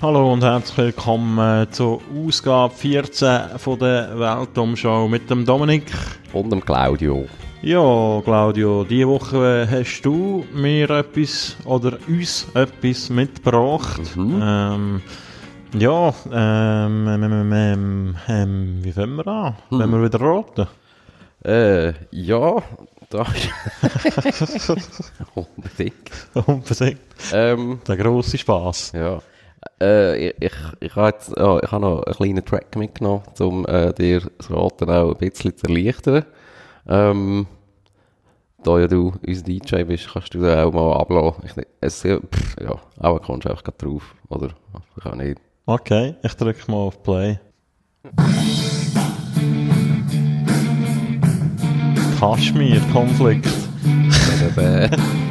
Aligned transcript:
Hallo 0.00 0.32
und 0.32 0.44
herzlich 0.44 0.78
willkommen 0.78 1.66
zur 1.72 2.00
Ausgabe 2.16 2.72
14 2.72 3.58
von 3.58 3.78
der 3.80 4.16
Weltumschau 4.18 5.08
mit 5.08 5.28
dem 5.28 5.44
Dominik. 5.44 5.90
Und 6.32 6.50
dem 6.50 6.64
Claudio. 6.64 7.26
Ja, 7.62 8.20
Claudio, 8.22 8.84
diese 8.84 9.08
Woche 9.08 9.66
hast 9.68 10.02
du 10.02 10.44
mir 10.54 10.88
etwas 10.90 11.56
oder 11.64 11.98
uns 12.06 12.46
etwas 12.54 13.10
mitgebracht. 13.10 14.00
Mhm. 14.14 14.40
Ähm, 14.40 15.02
ja, 15.76 16.14
ähm, 16.30 17.08
ähm, 17.08 17.22
ähm, 17.24 17.52
ähm, 17.52 18.16
ähm, 18.28 18.78
wie 18.84 18.92
fangen 18.92 19.16
wir 19.16 19.26
an? 19.26 19.56
Hm. 19.70 19.78
Wenn 19.80 19.90
wir 19.90 20.04
wieder 20.04 20.20
roten? 20.20 20.68
Äh, 21.44 21.92
ja, 22.12 22.62
da 23.10 23.26
Unbedingt. 25.34 26.10
Unbedingt. 26.34 27.00
Ähm, 27.32 27.80
Der 27.86 27.96
grosse 27.96 28.38
Spass. 28.38 28.92
ja. 28.94 29.18
Äh, 29.80 30.28
ich, 30.28 30.34
ich, 30.80 30.96
habe 30.96 31.08
jetzt, 31.08 31.36
ja, 31.36 31.58
ich 31.62 31.70
habe 31.70 31.82
noch 31.82 32.02
einen 32.02 32.14
kleinen 32.14 32.44
Track 32.44 32.76
mitgenommen, 32.76 33.22
um 33.38 33.66
äh, 33.66 33.92
dir 33.92 34.22
das 34.38 34.50
Raten 34.50 34.90
auch 34.90 35.12
ein 35.12 35.18
bisschen 35.18 35.56
zu 35.56 35.66
erleichtern. 35.66 36.24
Ähm, 36.88 37.46
da 38.62 38.78
ja 38.78 38.88
du 38.88 39.12
unser 39.26 39.42
DJ 39.42 39.84
bist, 39.84 40.08
kannst 40.12 40.34
du 40.34 40.40
da 40.40 40.64
auch 40.64 40.72
mal 40.72 40.96
ablassen. 40.96 41.44
Ich, 41.44 41.66
es, 41.80 42.02
ja, 42.02 42.18
pff, 42.18 42.56
ja, 42.60 42.76
aber 42.98 43.20
kommst 43.20 43.44
du 43.44 43.50
einfach 43.50 43.64
grad 43.64 43.82
drauf, 43.82 44.14
oder? 44.28 44.50
Ich 44.96 45.02
kann 45.02 45.18
nicht. 45.18 45.40
Okay, 45.66 46.14
ich 46.22 46.34
drücke 46.34 46.70
mal 46.70 46.78
auf 46.78 47.02
Play. 47.02 47.38
Kaschmir-Konflikt. 52.18 53.48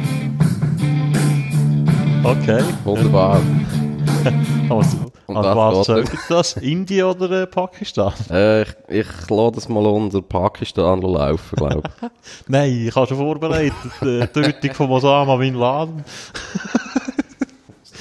Okay. 2.24 2.62
wunderbar. 2.84 3.38
Und 3.38 3.77
also 4.70 4.96
das 5.26 5.56
was 5.56 5.86
geht 5.86 6.06
sagt 6.06 6.30
das? 6.30 6.52
Indien 6.56 7.06
oder 7.06 7.42
äh, 7.42 7.46
Pakistan? 7.46 8.12
Äh, 8.30 8.62
ich, 8.62 8.68
ich 8.88 9.06
lasse 9.30 9.52
das 9.52 9.68
mal 9.68 9.84
unter 9.86 10.22
Pakistan 10.22 11.00
laufen, 11.02 11.56
glaube 11.56 11.82
ich. 11.84 12.08
Nein, 12.48 12.86
ich 12.88 12.94
habe 12.94 13.06
schon 13.06 13.16
vorbereitet. 13.16 13.74
Die 14.02 14.26
Tötung 14.26 14.74
von 14.74 14.90
Osama 14.90 15.36
Bin 15.36 15.54
Laden. 15.54 16.04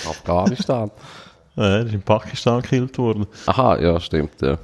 Afghanistan. 0.07 0.91
Ja, 1.55 1.63
er 1.63 1.85
ist 1.85 1.93
in 1.93 2.01
Pakistan 2.01 2.61
gekillt 2.61 2.97
worden. 2.97 3.25
Aha, 3.45 3.79
ja, 3.79 3.99
stimmt, 3.99 4.41
ja. 4.41 4.57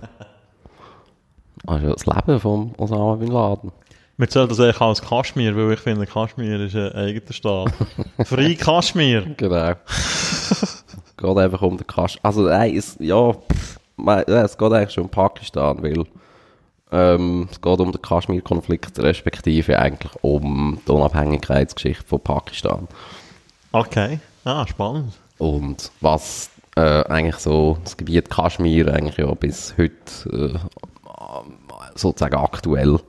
Also 1.66 1.94
das 1.94 2.06
Leben 2.06 2.40
von 2.40 2.74
Osama 2.78 3.16
Bin 3.16 3.32
Laden. 3.32 3.72
Wir 4.18 4.30
zählen 4.30 4.48
das 4.48 4.60
eigentlich 4.60 4.80
als 4.82 5.02
Kaschmir, 5.02 5.56
weil 5.56 5.74
ich 5.74 5.80
finde, 5.80 6.06
Kaschmir 6.06 6.60
ist 6.60 6.76
ein 6.76 6.92
eigener 6.92 7.34
Staat. 7.34 7.74
Free 8.26 8.56
Kaschmir. 8.56 9.26
Genau. 9.38 9.74
Es 11.24 11.30
geht 11.30 11.38
einfach 11.38 11.62
um 11.62 11.78
den 11.78 11.88
Kasch... 11.88 12.20
Also 12.22 12.44
nein, 12.44 12.76
es, 12.76 12.98
ja, 13.00 13.34
pff, 13.34 13.80
es 14.28 14.58
geht 14.58 14.74
eigentlich 14.74 14.92
schon 14.92 15.06
um 15.06 15.10
Pakistan, 15.10 15.82
weil 15.82 16.04
ähm, 16.92 17.48
es 17.50 17.62
geht 17.62 17.80
um 17.80 17.92
den 17.92 18.02
Kaschmir-Konflikt, 18.02 19.00
respektive 19.00 19.80
eigentlich 19.80 20.12
um 20.22 20.80
die 20.88 20.92
Unabhängigkeitsgeschichte 20.92 22.04
von 22.06 22.20
Pakistan. 22.20 22.88
Okay. 23.72 24.20
Ah, 24.44 24.68
spannend. 24.68 25.14
Und 25.38 25.92
was 26.02 26.50
äh, 26.76 27.04
eigentlich 27.06 27.38
so 27.38 27.78
das 27.84 27.98
Gebiet 27.98 28.30
Kaschmir 28.30 28.94
eigentlich 28.94 29.18
ja 29.18 29.34
bis 29.34 29.76
heute 29.78 29.94
äh, 30.32 30.60
sozusagen 31.96 32.36
aktuell 32.36 33.00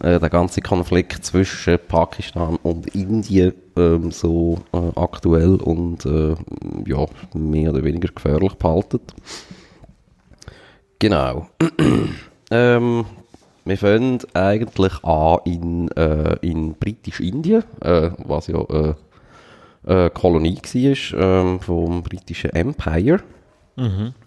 äh, 0.00 0.20
der 0.20 0.30
ganze 0.30 0.60
Konflikt 0.60 1.24
zwischen 1.24 1.78
Pakistan 1.88 2.58
und 2.62 2.94
Indien 2.94 3.54
ähm, 3.76 4.10
so 4.10 4.58
äh, 4.72 5.00
aktuell 5.00 5.56
und 5.56 6.04
äh, 6.04 6.34
ja 6.86 7.06
mehr 7.32 7.70
oder 7.70 7.82
weniger 7.82 8.08
gefährlich 8.12 8.54
behalten. 8.54 9.00
Genau. 10.98 11.46
ähm, 12.50 13.04
wir 13.64 13.78
fangen 13.78 14.18
eigentlich 14.34 15.02
an 15.04 15.38
in, 15.44 15.88
äh, 15.92 16.36
in 16.42 16.74
Britisch-Indien, 16.74 17.64
äh, 17.80 18.10
was 18.18 18.48
ja 18.48 18.60
äh, 18.60 18.94
äh, 19.86 20.10
Kolonie 20.10 20.56
war 20.56 21.42
ähm, 21.42 21.60
vom 21.60 22.02
britischen 22.02 22.50
Empire 22.50 23.20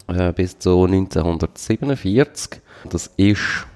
äh, 0.08 0.32
bis 0.32 0.58
zu 0.58 0.84
1947. 0.84 2.60
Das 2.90 3.08
ist 3.16 3.66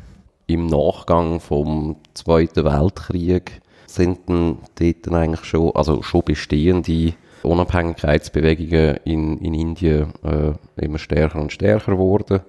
im 0.46 0.66
Nachgang 0.66 1.40
vom 1.40 1.96
Zweiten 2.14 2.64
Weltkrieg 2.64 3.62
sind 3.86 4.20
dann 4.28 4.58
dort 4.74 5.06
dann 5.06 5.14
eigentlich 5.14 5.44
schon, 5.44 5.74
also 5.74 6.02
schon 6.02 6.22
bestehende 6.24 7.14
Unabhängigkeitsbewegungen 7.42 8.96
in, 9.04 9.38
in 9.38 9.54
Indien 9.54 10.12
äh, 10.22 10.52
immer 10.82 10.98
stärker 10.98 11.40
und 11.40 11.52
stärker 11.52 11.92
geworden. 11.92 12.40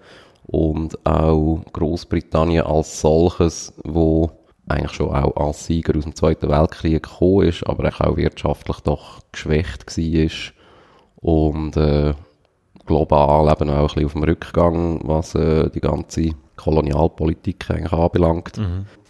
Und 0.46 1.06
auch 1.06 1.64
Großbritannien 1.72 2.66
als 2.66 3.02
solches, 3.02 3.74
wo 3.84 4.32
eigentlich 4.68 4.94
schon 4.94 5.10
auch 5.10 5.36
als 5.36 5.66
Sieger 5.66 5.98
aus 5.98 6.04
dem 6.04 6.16
Zweiten 6.16 6.50
Weltkrieg 6.50 7.04
gekommen 7.04 7.48
ist, 7.48 7.66
aber 7.68 7.90
auch 8.00 8.18
wirtschaftlich 8.18 8.80
doch 8.82 9.22
geschwächt 9.32 9.86
war. 9.98 10.54
Und 11.16 11.78
äh, 11.78 12.14
global 12.86 13.52
eben 13.52 13.70
auch 13.70 13.80
ein 13.80 13.88
bisschen 13.88 14.06
auf 14.06 14.14
dem 14.14 14.24
Rückgang, 14.24 15.00
was 15.04 15.36
äh, 15.36 15.70
die 15.70 15.82
ganze 15.82 16.32
Kolonialpolitik 16.56 17.70
eigentlich 17.70 17.94
anbelangt. 17.94 18.60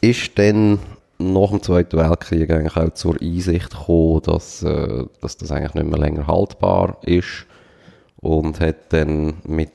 Ist 0.01 0.37
dann 0.37 0.79
nach 1.17 1.49
dem 1.49 1.61
Zweiten 1.61 1.97
Weltkrieg 1.97 2.51
eigentlich 2.51 2.75
auch 2.75 2.93
zur 2.93 3.21
Einsicht 3.21 3.71
gekommen, 3.71 4.21
dass, 4.23 4.63
äh, 4.63 5.05
dass 5.21 5.37
das 5.37 5.51
eigentlich 5.51 5.75
nicht 5.75 5.89
mehr 5.89 5.99
länger 5.99 6.27
haltbar 6.27 6.97
ist 7.03 7.45
und 8.17 8.59
hat 8.59 8.93
dann 8.93 9.35
mit, 9.45 9.71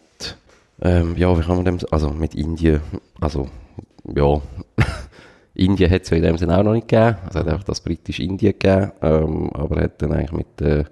ähm, 0.82 1.16
ja, 1.16 1.36
wie 1.38 1.42
kann 1.42 1.56
man 1.56 1.64
dem, 1.64 1.78
also 1.90 2.10
mit 2.10 2.34
Indien, 2.34 2.80
also, 3.20 3.48
ja, 4.14 4.40
Indien 5.54 5.90
hat 5.90 6.02
es 6.02 6.10
ja 6.10 6.16
in 6.16 6.22
dem 6.22 6.38
Sinne 6.38 6.56
auch 6.56 6.62
noch 6.62 6.72
nicht 6.72 6.88
gegeben. 6.88 7.16
Es 7.28 7.34
hat 7.34 7.48
einfach 7.48 7.64
das 7.64 7.80
britische 7.80 8.22
Indien 8.22 8.52
gegeben, 8.52 8.92
ähm, 9.02 9.50
aber 9.54 9.80
hat 9.82 10.00
dann 10.00 10.12
eigentlich 10.12 10.32
mit 10.32 10.60
der 10.60 10.86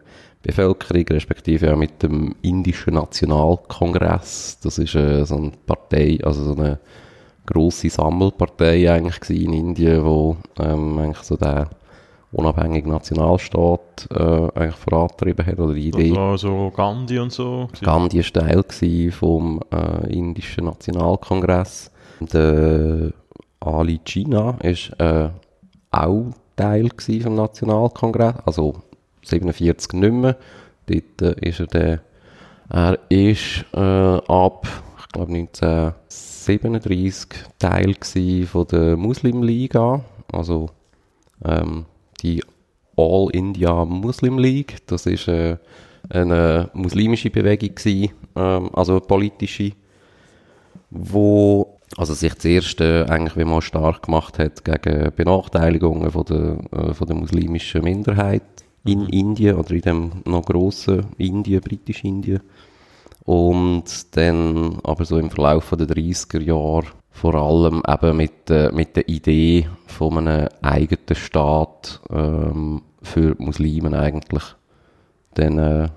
Bevölkerung, 0.46 1.04
respektive 1.08 1.72
auch 1.72 1.76
mit 1.76 2.02
dem 2.02 2.34
indischen 2.42 2.94
Nationalkongress, 2.94 4.58
das 4.62 4.78
ist 4.78 4.94
äh, 4.94 5.24
so 5.24 5.36
eine 5.36 5.52
Partei, 5.66 6.18
also 6.22 6.44
so 6.44 6.60
eine 6.60 6.78
grosse 7.44 7.88
Sammelpartei 7.88 8.90
eigentlich 8.92 9.44
in 9.44 9.52
Indien, 9.52 10.04
wo 10.04 10.36
ähm, 10.58 10.98
eigentlich 10.98 11.24
so 11.24 11.36
der 11.36 11.70
unabhängige 12.32 12.88
Nationalstaat 12.88 14.08
äh, 14.10 14.48
eigentlich 14.54 14.76
vorantrieben 14.76 15.46
hat, 15.46 15.58
oder 15.58 15.74
die 15.74 15.88
Idee. 15.88 16.08
Das 16.10 16.18
war 16.18 16.38
so 16.38 16.72
Gandhi 16.74 17.18
und 17.18 17.32
so. 17.32 17.68
Gandhi 17.82 18.18
war 18.18 18.42
Teil 18.42 19.10
vom 19.12 19.60
äh, 19.72 20.12
indischen 20.12 20.66
Nationalkongress. 20.66 21.90
Der 22.20 23.12
Ali 23.60 24.00
Jinnah 24.04 24.58
ist 24.62 24.90
äh, 24.98 25.28
auch 25.90 26.26
Teil 26.56 26.90
vom 27.22 27.34
Nationalkongress, 27.34 28.34
also 28.44 28.74
47 29.26 29.92
nicht 29.94 30.12
mehr. 30.12 30.36
Dort 30.86 31.22
äh, 31.22 31.48
ist 31.48 31.60
er 31.60 31.66
der, 31.66 32.00
er 32.68 32.98
ist 33.08 33.64
äh, 33.74 33.78
ab, 33.78 34.66
ich 34.98 35.08
glaube 35.08 35.32
1937 35.34 37.28
Teil 37.58 37.94
von 38.46 38.66
der 38.68 38.96
Muslimliga, 38.96 40.04
also 40.32 40.70
ähm, 41.44 41.86
die 42.22 42.42
All 42.96 43.28
India 43.32 43.84
Muslim 43.84 44.38
League. 44.38 44.78
Das 44.86 45.06
ist 45.06 45.28
äh, 45.28 45.58
eine 46.08 46.70
muslimische 46.72 47.30
Bewegung 47.30 47.74
gewesen, 47.74 48.12
ähm, 48.36 48.70
also 48.72 48.92
eine 48.92 49.00
politische, 49.00 49.72
wo 50.90 51.76
also 51.96 52.14
sich 52.14 52.34
zuerst 52.36 52.80
äh, 52.80 53.04
eigentlich 53.04 53.36
wie 53.36 53.44
man 53.44 53.62
stark 53.62 54.02
gemacht 54.02 54.38
hat 54.38 54.64
gegen 54.64 55.12
Benachteiligungen 55.14 56.10
von 56.10 56.24
der, 56.24 56.58
äh, 56.72 56.94
von 56.94 57.06
der 57.06 57.16
muslimischen 57.16 57.84
Minderheit 57.84 58.42
in 58.86 59.06
Indien 59.08 59.56
oder 59.56 59.70
in 59.72 59.80
dem 59.80 60.12
noch 60.24 60.44
grossen 60.44 61.06
Indien, 61.18 61.60
britisch-Indien. 61.60 62.40
Und 63.24 64.16
dann 64.16 64.78
aber 64.84 65.04
so 65.04 65.18
im 65.18 65.30
Verlauf 65.30 65.70
der 65.70 65.88
30er 65.88 66.40
Jahre 66.40 66.86
vor 67.10 67.34
allem 67.34 67.82
eben 67.88 68.16
mit, 68.16 68.50
äh, 68.50 68.70
mit 68.72 68.94
der 68.94 69.08
Idee 69.08 69.68
von 69.86 70.18
einem 70.18 70.48
eigenen 70.62 71.14
Staat 71.14 72.00
ähm, 72.10 72.82
für 73.02 73.34
Muslime 73.38 73.98
eigentlich 73.98 74.44
dann 75.34 75.58
äh, 75.58 75.88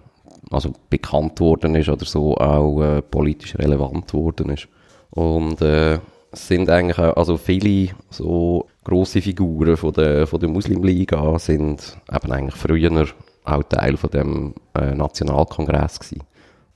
also 0.50 0.74
bekannt 0.89 1.39
worden 1.39 1.75
ist 1.75 1.89
oder 1.89 2.06
so 2.06 2.36
auch 2.38 2.81
äh, 2.81 3.01
politisch 3.01 3.57
relevant 3.57 4.13
worden 4.13 4.50
ist. 4.50 4.68
Und 5.12 5.62
äh, 5.62 6.00
es 6.31 6.47
sind 6.47 6.69
eigentlich 6.69 7.00
auch, 7.00 7.18
also 7.18 7.38
viele 7.38 7.91
so 8.09 8.68
grosse 8.83 9.21
Figuren 9.21 9.77
von 9.77 9.93
der, 9.93 10.27
von 10.27 10.39
der 10.39 10.49
Muslimliga 10.49 11.37
sind 11.39 11.97
eben 12.11 12.31
eigentlich 12.31 12.55
früher 12.55 13.07
auch 13.43 13.63
Teil 13.63 13.97
von 13.97 14.09
dem 14.09 14.53
äh, 14.73 14.93
Nationalkongress 14.95 15.99
gewesen 15.99 16.23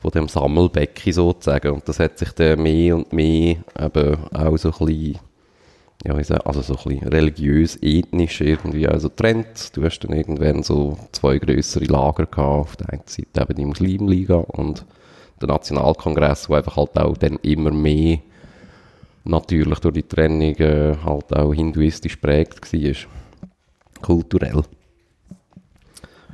von 0.03 0.11
dem 0.11 0.27
Sammelbecken 0.27 1.13
sozusagen. 1.13 1.71
Und 1.71 1.87
das 1.87 1.99
hat 1.99 2.17
sich 2.19 2.31
dann 2.33 2.61
mehr 2.61 2.97
und 2.97 3.13
mehr 3.13 3.55
eben 3.79 4.17
auch 4.33 4.57
so 4.57 4.69
ein 4.71 4.85
bisschen, 4.85 5.19
ja, 6.03 6.13
also 6.13 6.61
so 6.61 6.77
ein 6.89 6.99
religiös, 7.07 7.79
ethnisch 7.81 8.41
irgendwie 8.41 8.85
also 8.85 9.07
trennt. 9.07 9.75
Du 9.75 9.83
hast 9.83 9.99
dann 9.99 10.11
irgendwann 10.11 10.61
so 10.61 10.97
zwei 11.13 11.37
größere 11.37 11.85
Lager 11.85 12.25
gehabt. 12.25 12.37
Auf 12.37 12.75
der 12.75 12.89
einen 12.89 13.03
Seite 13.05 13.41
eben 13.41 13.55
die 13.55 13.65
Muslimliga 13.65 14.35
und 14.35 14.85
der 15.39 15.47
Nationalkongress, 15.47 16.49
wo 16.49 16.55
einfach 16.55 16.75
halt 16.75 16.97
auch 16.97 17.17
dann 17.17 17.37
immer 17.41 17.71
mehr 17.71 18.17
natürlich 19.23 19.79
durch 19.79 19.93
die 19.93 20.03
Trennung 20.03 20.55
äh, 20.55 20.95
halt 21.03 21.35
auch 21.35 21.53
hinduistisch 21.53 22.15
prägt 22.17 22.71
war. 22.73 22.95
Kulturell. 24.01 24.63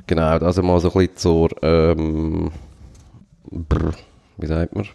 Genau, 0.06 0.38
also 0.38 0.62
mal 0.62 0.80
so 0.80 0.88
ein 0.88 0.94
bisschen 0.94 1.16
zur, 1.16 1.50
ähm, 1.62 2.50
brr, 3.50 3.92
wie 4.38 4.46
sagt 4.46 4.74
man? 4.74 4.88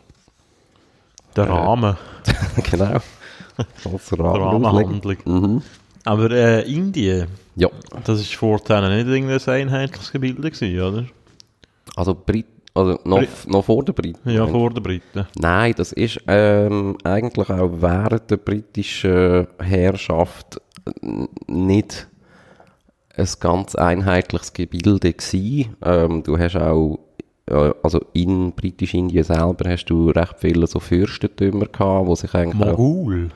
Der 1.35 1.45
Äh, 1.45 1.51
Rahmen, 1.51 1.95
genau. 2.69 2.99
Als 3.57 4.19
Rahmenhandlung. 4.19 5.17
Mhm. 5.25 5.61
Aber 6.03 6.29
äh, 6.31 6.61
Indien, 6.69 7.27
Ja, 7.55 7.69
das 8.03 8.19
ist 8.19 8.35
vorher 8.35 8.81
nicht 8.89 9.07
irgendein 9.07 9.39
einheitliches 9.47 10.11
Gebilde 10.11 10.51
gewesen, 10.51 10.81
oder? 10.81 11.05
also, 11.95 12.13
Brit 12.13 12.45
also 12.75 12.99
noch, 13.05 13.23
noch 13.47 13.65
vor 13.65 13.83
der 13.83 13.93
Briten. 13.93 14.29
Ja, 14.29 14.45
vor 14.45 14.69
den 14.69 14.83
Briten. 14.83 15.25
Nein, 15.39 15.73
das 15.77 15.91
ist 15.93 16.19
ähm, 16.27 16.97
eigentlich 17.03 17.49
auch 17.49 17.71
während 17.79 18.29
der 18.29 18.37
britischen 18.37 19.47
Herrschaft 19.59 20.61
n- 21.01 21.27
nicht 21.47 22.07
ein 23.17 23.27
ganz 23.39 23.75
einheitliches 23.75 24.53
Gebilde 24.53 25.13
gewesen. 25.13 25.75
Ähm, 25.83 26.21
du 26.23 26.37
hast 26.37 26.57
auch, 26.57 26.99
äh, 27.49 27.71
also 27.81 28.01
in 28.13 28.51
britisch-Indien 28.51 29.23
selber 29.23 29.69
hast 29.69 29.85
du 29.85 30.09
recht 30.09 30.35
viele 30.39 30.67
so 30.67 30.79
Fürstentümer 30.81 31.67
gehabt, 31.67 32.07
wo 32.07 32.15
sich 32.15 32.33
eigentlich 32.35 32.55
Mogul. 32.55 33.29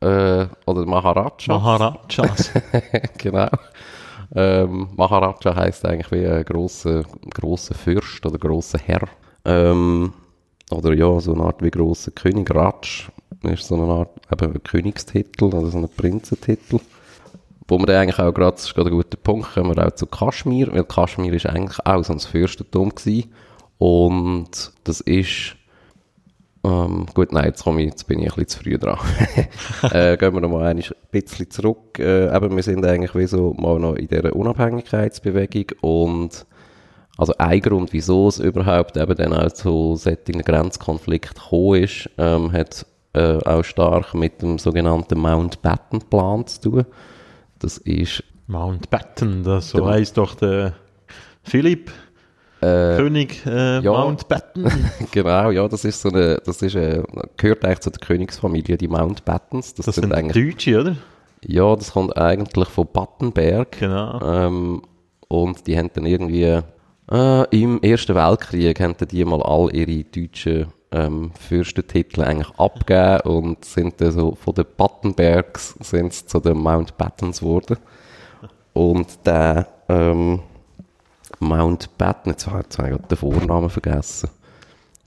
auch, 0.00 0.06
äh, 0.06 0.46
oder 0.66 0.86
Maharaja, 0.86 1.32
Maharajas. 1.48 2.52
genau. 3.18 3.48
Ähm, 4.34 4.88
Maharaja 4.96 5.56
heisst 5.56 5.84
eigentlich 5.86 6.10
wie 6.12 6.26
ein 6.26 6.44
grosser, 6.44 7.04
grosser 7.32 7.74
Fürst 7.74 8.24
oder 8.26 8.38
grosser 8.38 8.78
Herr. 8.78 9.08
Ähm, 9.44 10.12
oder 10.70 10.92
ja, 10.94 11.18
so 11.20 11.34
eine 11.34 11.44
Art 11.44 11.62
wie 11.62 11.70
grosser 11.70 12.10
König. 12.10 12.54
Raj 12.54 13.08
ist 13.42 13.66
so 13.66 13.76
eine 13.76 13.84
Art 13.84 14.10
eben 14.32 14.62
Königstitel 14.62 15.44
oder 15.44 15.66
so 15.66 15.78
ein 15.78 15.88
Prinzentitel. 15.88 16.80
Wo 17.66 17.78
wir 17.78 17.86
dann 17.86 17.96
eigentlich 17.96 18.18
auch 18.18 18.32
gerade, 18.32 18.52
das 18.52 18.64
ist 18.64 18.74
gerade 18.74 18.90
ein 18.90 18.96
guter 18.96 19.18
Punkt, 19.18 19.54
kommen 19.54 19.76
wir 19.76 19.86
auch 19.86 19.94
zu 19.94 20.06
Kaschmir, 20.06 20.72
weil 20.72 20.84
Kaschmir 20.84 21.32
ist 21.34 21.46
eigentlich 21.46 21.78
auch 21.84 22.02
so 22.02 22.14
ein 22.14 22.20
Fürstentum 22.20 22.94
gewesen. 22.94 23.32
Und 23.76 24.72
das 24.84 25.00
ist 25.00 25.57
ähm, 26.68 27.06
gut, 27.14 27.32
nein, 27.32 27.46
jetzt, 27.46 27.64
komme 27.64 27.80
ich, 27.80 27.88
jetzt 27.88 28.06
bin 28.06 28.20
ich 28.20 28.26
ein 28.26 28.34
bisschen 28.34 28.48
zu 28.48 28.58
früh 28.60 28.78
dran. 28.78 28.98
äh, 29.92 30.16
gehen 30.16 30.34
wir 30.34 30.40
noch 30.40 30.50
mal 30.50 30.66
ein 30.66 30.82
bisschen 31.10 31.50
zurück. 31.50 31.98
Äh, 31.98 32.34
eben, 32.34 32.54
wir 32.54 32.62
sind 32.62 32.84
eigentlich 32.84 33.14
wie 33.14 33.26
so 33.26 33.54
mal 33.54 33.78
noch 33.78 33.94
in 33.94 34.08
dieser 34.08 34.34
Unabhängigkeitsbewegung 34.34 35.66
und 35.80 36.46
also 37.16 37.34
ein 37.38 37.60
Grund, 37.60 37.92
wieso 37.92 38.28
es 38.28 38.38
überhaupt 38.38 38.96
eben 38.96 39.16
dann 39.16 39.32
auch 39.32 39.50
zu 39.52 39.96
solchen 39.96 40.42
Grenzkonflikten 40.42 41.34
gekommen 41.34 41.82
ist, 41.82 42.08
ähm, 42.16 42.52
hat 42.52 42.86
äh, 43.14 43.38
auch 43.44 43.64
stark 43.64 44.14
mit 44.14 44.42
dem 44.42 44.58
sogenannten 44.58 45.18
Mountbatten-Plan 45.18 46.46
zu 46.46 46.60
tun. 46.60 46.84
Das 47.58 47.78
ist 47.78 48.22
Mountbatten, 48.46 49.42
das 49.42 49.70
so 49.70 49.88
heisst 49.88 50.16
doch 50.16 50.34
der 50.34 50.74
Philipp, 51.42 51.90
äh, 52.60 52.96
König 52.96 53.44
äh, 53.46 53.80
ja. 53.80 53.90
Genau, 55.10 55.50
ja, 55.50 55.68
das 55.68 55.84
ist 55.84 56.00
so 56.00 56.10
eine, 56.10 56.40
das 56.44 56.62
ist 56.62 56.74
äh, 56.74 57.02
gehört 57.36 57.64
eigentlich 57.64 57.80
zu 57.80 57.90
der 57.90 58.00
Königsfamilie, 58.00 58.76
die 58.76 58.88
Mountbattens. 58.88 59.74
Das, 59.74 59.86
Das 59.86 59.94
sind 59.94 60.04
sind 60.04 60.14
eigentlich, 60.14 60.54
Deutsche, 60.54 60.80
oder? 60.80 60.96
ja, 61.44 61.76
das 61.76 61.92
kommt 61.92 62.16
eigentlich 62.16 62.68
von 62.68 62.88
Battenberg. 62.92 63.78
Genau. 63.78 64.20
Ähm, 64.22 64.82
und 65.28 65.66
die 65.66 65.76
haben 65.78 65.90
dann 65.94 66.06
irgendwie 66.06 66.60
äh, 67.10 67.58
im 67.60 67.82
Ersten 67.82 68.14
Weltkrieg 68.14 68.80
haben 68.80 68.96
die 69.10 69.24
mal 69.24 69.42
all 69.42 69.74
ihre 69.74 70.04
deutschen 70.04 70.72
ähm, 70.90 71.32
Fürstentitel 71.38 72.22
eigentlich 72.22 72.50
abgegeben 72.58 73.20
und 73.30 73.64
sind 73.64 74.00
dann 74.00 74.12
so 74.12 74.34
von 74.34 74.54
den 74.54 74.66
Battenbergs 74.76 75.74
sind 75.80 76.12
zu 76.12 76.40
den 76.40 76.58
Mountbattens 76.58 77.40
geworden. 77.40 77.76
Und 78.72 79.26
der 79.26 79.66
ähm, 79.88 80.40
Mountbatten, 81.40 82.32
jetzt 82.32 82.46
habe 82.46 82.64
ich 82.68 82.76
gerade 82.76 83.02
den 83.08 83.18
Vornamen 83.18 83.70
vergessen. 83.70 84.30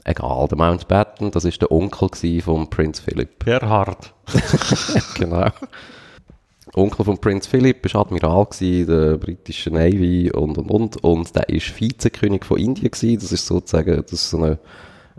Egal, 0.04 0.48
der 0.48 0.58
Mountbatten, 0.58 1.32
das 1.32 1.46
ist 1.46 1.62
der 1.62 1.72
Onkel 1.72 2.42
von 2.42 2.70
Prinz 2.70 3.00
Philipp. 3.00 3.46
Gerhard. 3.46 4.14
genau. 5.16 5.50
Onkel 6.74 7.06
von 7.06 7.18
Prinz 7.18 7.48
Philipp 7.48 7.94
war 7.94 8.02
Admiral 8.02 8.46
gewesen, 8.46 8.88
der 8.88 9.18
britischen 9.18 9.74
Navy 9.74 10.32
und 10.32 10.58
und 10.58 10.72
und 10.72 11.04
und 11.04 11.36
der 11.36 11.50
ist 11.50 11.80
Vizekönig 11.80 12.46
von 12.46 12.58
Indien 12.58 12.92
gewesen. 12.92 13.20
Das 13.20 13.32
ist 13.32 13.46
sozusagen 13.46 14.02
das 14.02 14.14
ist 14.14 14.30
so 14.30 14.38
eine, 14.38 14.60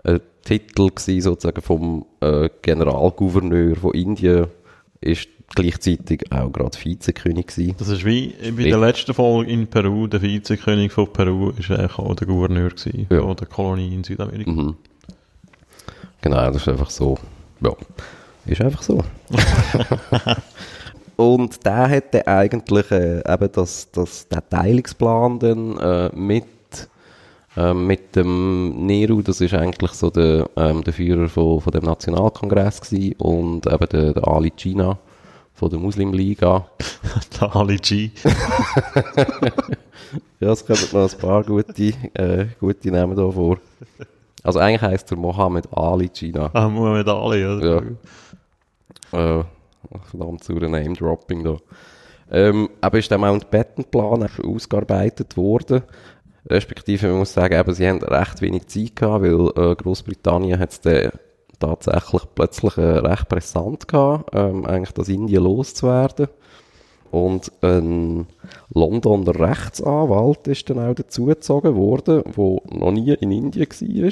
ein 0.03 0.19
Titel 0.43 0.89
gewesen, 0.89 1.21
sozusagen 1.21 1.61
vom 1.61 2.05
äh, 2.21 2.49
Generalgouverneur 2.61 3.75
von 3.75 3.93
Indien 3.93 4.47
ist 4.99 5.27
gleichzeitig 5.55 6.31
auch 6.31 6.51
gerade 6.51 6.77
Vizekönig 6.77 7.47
gewesen. 7.47 7.75
Das 7.77 7.89
ist 7.89 8.05
wie 8.05 8.33
bei 8.55 8.63
der 8.63 8.77
letzten 8.77 9.13
Folge 9.13 9.51
in 9.51 9.67
Peru, 9.67 10.07
der 10.07 10.21
Vizekönig 10.21 10.91
von 10.91 11.11
Peru 11.11 11.51
ist 11.51 11.71
eigentlich 11.71 11.97
auch 11.97 12.15
der 12.15 12.27
Gouverneur 12.27 12.69
gewesen, 12.69 13.07
Ja. 13.09 13.21
von 13.21 13.35
der 13.35 13.47
Kolonie 13.47 13.93
in 13.93 14.03
Südamerika. 14.03 14.49
Mhm. 14.51 14.75
Genau, 16.21 16.45
das 16.47 16.57
ist 16.57 16.67
einfach 16.69 16.89
so. 16.89 17.17
Ja, 17.61 17.71
ist 18.45 18.61
einfach 18.61 18.81
so. 18.81 19.03
Und 21.15 21.63
der 21.65 21.89
hat 21.89 22.13
dann 22.13 22.23
eigentlich 22.23 22.89
äh, 22.91 23.19
eben 23.31 23.49
das, 23.51 23.91
das, 23.91 24.27
den 24.27 24.41
Teilungsplan 24.49 25.39
dann 25.39 25.77
äh, 25.77 26.09
mit, 26.15 26.45
äh, 27.55 27.73
mit 27.73 28.15
dem 28.15 28.85
Nehru, 28.85 29.21
das 29.21 29.39
ist 29.41 29.53
eigentlich 29.53 29.91
so 29.91 30.09
der, 30.09 30.49
ähm, 30.55 30.83
der 30.83 30.91
Führer 30.93 31.29
von, 31.29 31.61
von 31.61 31.71
dem 31.71 31.83
Nationalkongress 31.83 32.81
gewesen 32.81 33.13
und 33.19 33.67
eben 33.67 33.89
der, 33.89 34.13
der 34.13 34.27
Ali 34.27 34.51
China 34.51 34.97
von 35.53 35.69
der 35.69 35.79
Muslimliga. 35.79 36.67
Der 37.39 37.55
Ali 37.55 37.77
G. 37.77 38.11
Ja, 40.39 40.51
es 40.51 40.65
kommen 40.65 40.79
noch 40.91 41.11
ein 41.11 41.19
paar 41.19 41.43
gute, 41.43 41.93
äh, 42.13 42.47
gute 42.59 42.91
Namen 42.91 43.15
da 43.15 43.31
vor. 43.31 43.59
Also 44.43 44.59
eigentlich 44.59 44.81
heisst 44.81 45.09
er 45.09 45.17
Mohammed 45.17 45.71
Ali 45.71 46.09
China. 46.09 46.49
Ah, 46.53 46.67
Muhammad 46.67 47.07
Ali, 47.07 47.45
oder? 47.45 47.83
Ja. 49.13 49.39
Äh, 49.39 49.43
verdammt 50.09 50.43
zu 50.43 50.53
Name-Dropping 50.53 51.43
da. 51.45 51.57
Ähm, 52.29 52.69
aber 52.81 52.99
ist 52.99 53.09
der 53.09 53.19
Mountbatten-Plan 53.19 54.27
ausgearbeitet 54.43 55.37
worden? 55.37 55.83
Respektive, 56.49 57.07
man 57.07 57.19
muss 57.19 57.33
sagen, 57.33 57.57
eben, 57.57 57.73
sie 57.73 57.87
haben 57.87 58.03
recht 58.03 58.41
wenig 58.41 58.67
Zeit 58.67 58.97
gehabt, 58.97 59.23
weil 59.23 59.71
äh, 59.71 59.75
Großbritannien 59.75 60.59
hat 60.59 60.71
es 60.71 60.81
tatsächlich 61.63 62.23
plötzlich 62.35 62.77
äh, 62.77 62.99
recht 62.99 63.29
brisant 63.29 63.87
gehabt, 63.87 64.29
ähm, 64.33 64.65
eigentlich 64.65 64.93
das 64.93 65.09
Indien 65.09 65.43
loszuwerden. 65.43 66.27
Und 67.11 67.51
ein 67.61 68.25
Londoner 68.73 69.39
Rechtsanwalt 69.39 70.47
ist 70.47 70.69
dann 70.69 70.79
auch 70.79 70.95
dazugezogen 70.95 71.75
worden, 71.75 72.23
der 72.25 72.77
noch 72.77 72.91
nie 72.91 73.13
in 73.13 73.31
Indien 73.31 73.67
war. 73.69 74.11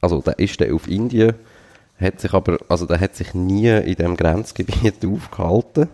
Also 0.00 0.20
der 0.22 0.38
ist 0.38 0.60
dann 0.60 0.72
auf 0.72 0.88
Indien, 0.88 1.34
hat 2.00 2.20
sich 2.20 2.32
aber, 2.32 2.58
also 2.68 2.86
der 2.86 3.00
hat 3.00 3.14
sich 3.14 3.34
nie 3.34 3.68
in 3.68 3.96
dem 3.96 4.16
Grenzgebiet 4.16 5.04
aufgehalten. 5.06 5.88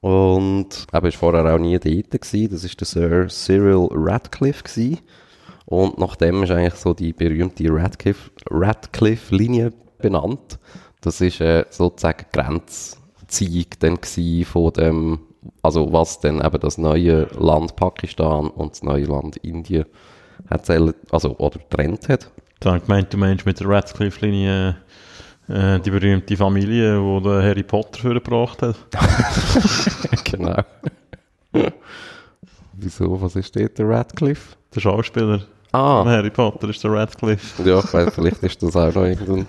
Und 0.00 0.86
er 0.92 1.02
war 1.02 1.12
vorher 1.12 1.54
auch 1.54 1.58
nie 1.58 1.78
dort 1.78 2.10
gewesen. 2.10 2.52
Das 2.52 2.64
ist 2.64 2.80
der 2.80 2.86
Sir 2.86 3.28
Cyril 3.28 3.88
Radcliffe 3.90 4.64
gewesen. 4.64 4.98
Und 5.66 5.98
nachdem 5.98 6.42
ist 6.42 6.50
eigentlich 6.50 6.74
so 6.74 6.94
die 6.94 7.12
berühmte 7.12 7.64
Radcliffe- 7.64 8.30
Radcliffe-Linie 8.50 9.72
benannt. 9.98 10.58
Das 11.00 11.20
ist 11.20 11.40
äh, 11.40 11.64
sozusagen 11.70 12.26
die 12.28 12.38
Grenzziehung 12.38 13.66
dann 13.78 13.98
von 14.44 14.72
dem, 14.72 15.18
also 15.62 15.92
was 15.92 16.20
dann 16.20 16.44
eben 16.44 16.60
das 16.60 16.78
neue 16.78 17.28
Land 17.38 17.76
Pakistan 17.76 18.48
und 18.48 18.72
das 18.72 18.82
neue 18.82 19.04
Land 19.04 19.36
Indien 19.38 19.86
hat, 20.50 20.68
also, 20.68 21.36
oder 21.38 21.58
getrennt 21.58 22.08
hat. 22.08 22.30
Dann 22.60 22.80
gemeint, 22.80 23.12
du 23.12 23.18
meinst 23.18 23.46
mit 23.46 23.58
der 23.58 23.68
Radcliffe-Linie 23.68 24.76
äh, 25.48 25.80
die 25.80 25.90
berühmte 25.90 26.36
Familie, 26.36 27.00
die 27.00 27.22
der 27.22 27.42
Harry 27.42 27.62
Potter 27.62 28.00
vorgebracht 28.00 28.62
hat. 28.62 28.76
genau. 30.24 30.62
Wieso, 32.74 33.20
was 33.20 33.36
ist 33.36 33.54
dort 33.56 33.78
der 33.78 33.88
Radcliffe? 33.88 34.56
Der 34.74 34.80
Schauspieler 34.80 35.42
Ah, 35.72 36.04
Harry 36.04 36.28
Potter 36.28 36.68
ist 36.68 36.84
der 36.84 36.92
Radcliffe. 36.92 37.62
ja, 37.62 37.78
ich 37.78 38.12
vielleicht 38.12 38.42
ist 38.42 38.62
das 38.62 38.76
auch 38.76 38.94
noch 38.94 39.04
irgendein 39.04 39.46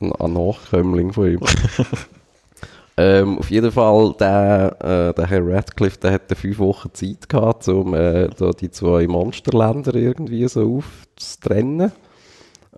ein, 0.00 0.12
ein 0.12 0.32
Nachkömmling 0.34 1.14
von 1.14 1.32
ihm. 1.32 1.40
ähm, 2.98 3.38
auf 3.38 3.50
jeden 3.50 3.72
Fall, 3.72 4.14
der, 4.20 4.76
äh, 4.80 5.14
der 5.14 5.26
Herr 5.26 5.46
Radcliffe, 5.46 5.98
der 5.98 6.12
hatte 6.12 6.34
fünf 6.36 6.58
Wochen 6.58 6.90
Zeit 6.92 7.26
gehabt, 7.26 7.66
um 7.68 7.94
äh, 7.94 8.28
da 8.28 8.50
die 8.50 8.70
zwei 8.70 9.06
Monsterländer 9.06 9.94
irgendwie 9.94 10.46
so 10.46 10.76
aufzutrennen. 11.16 11.90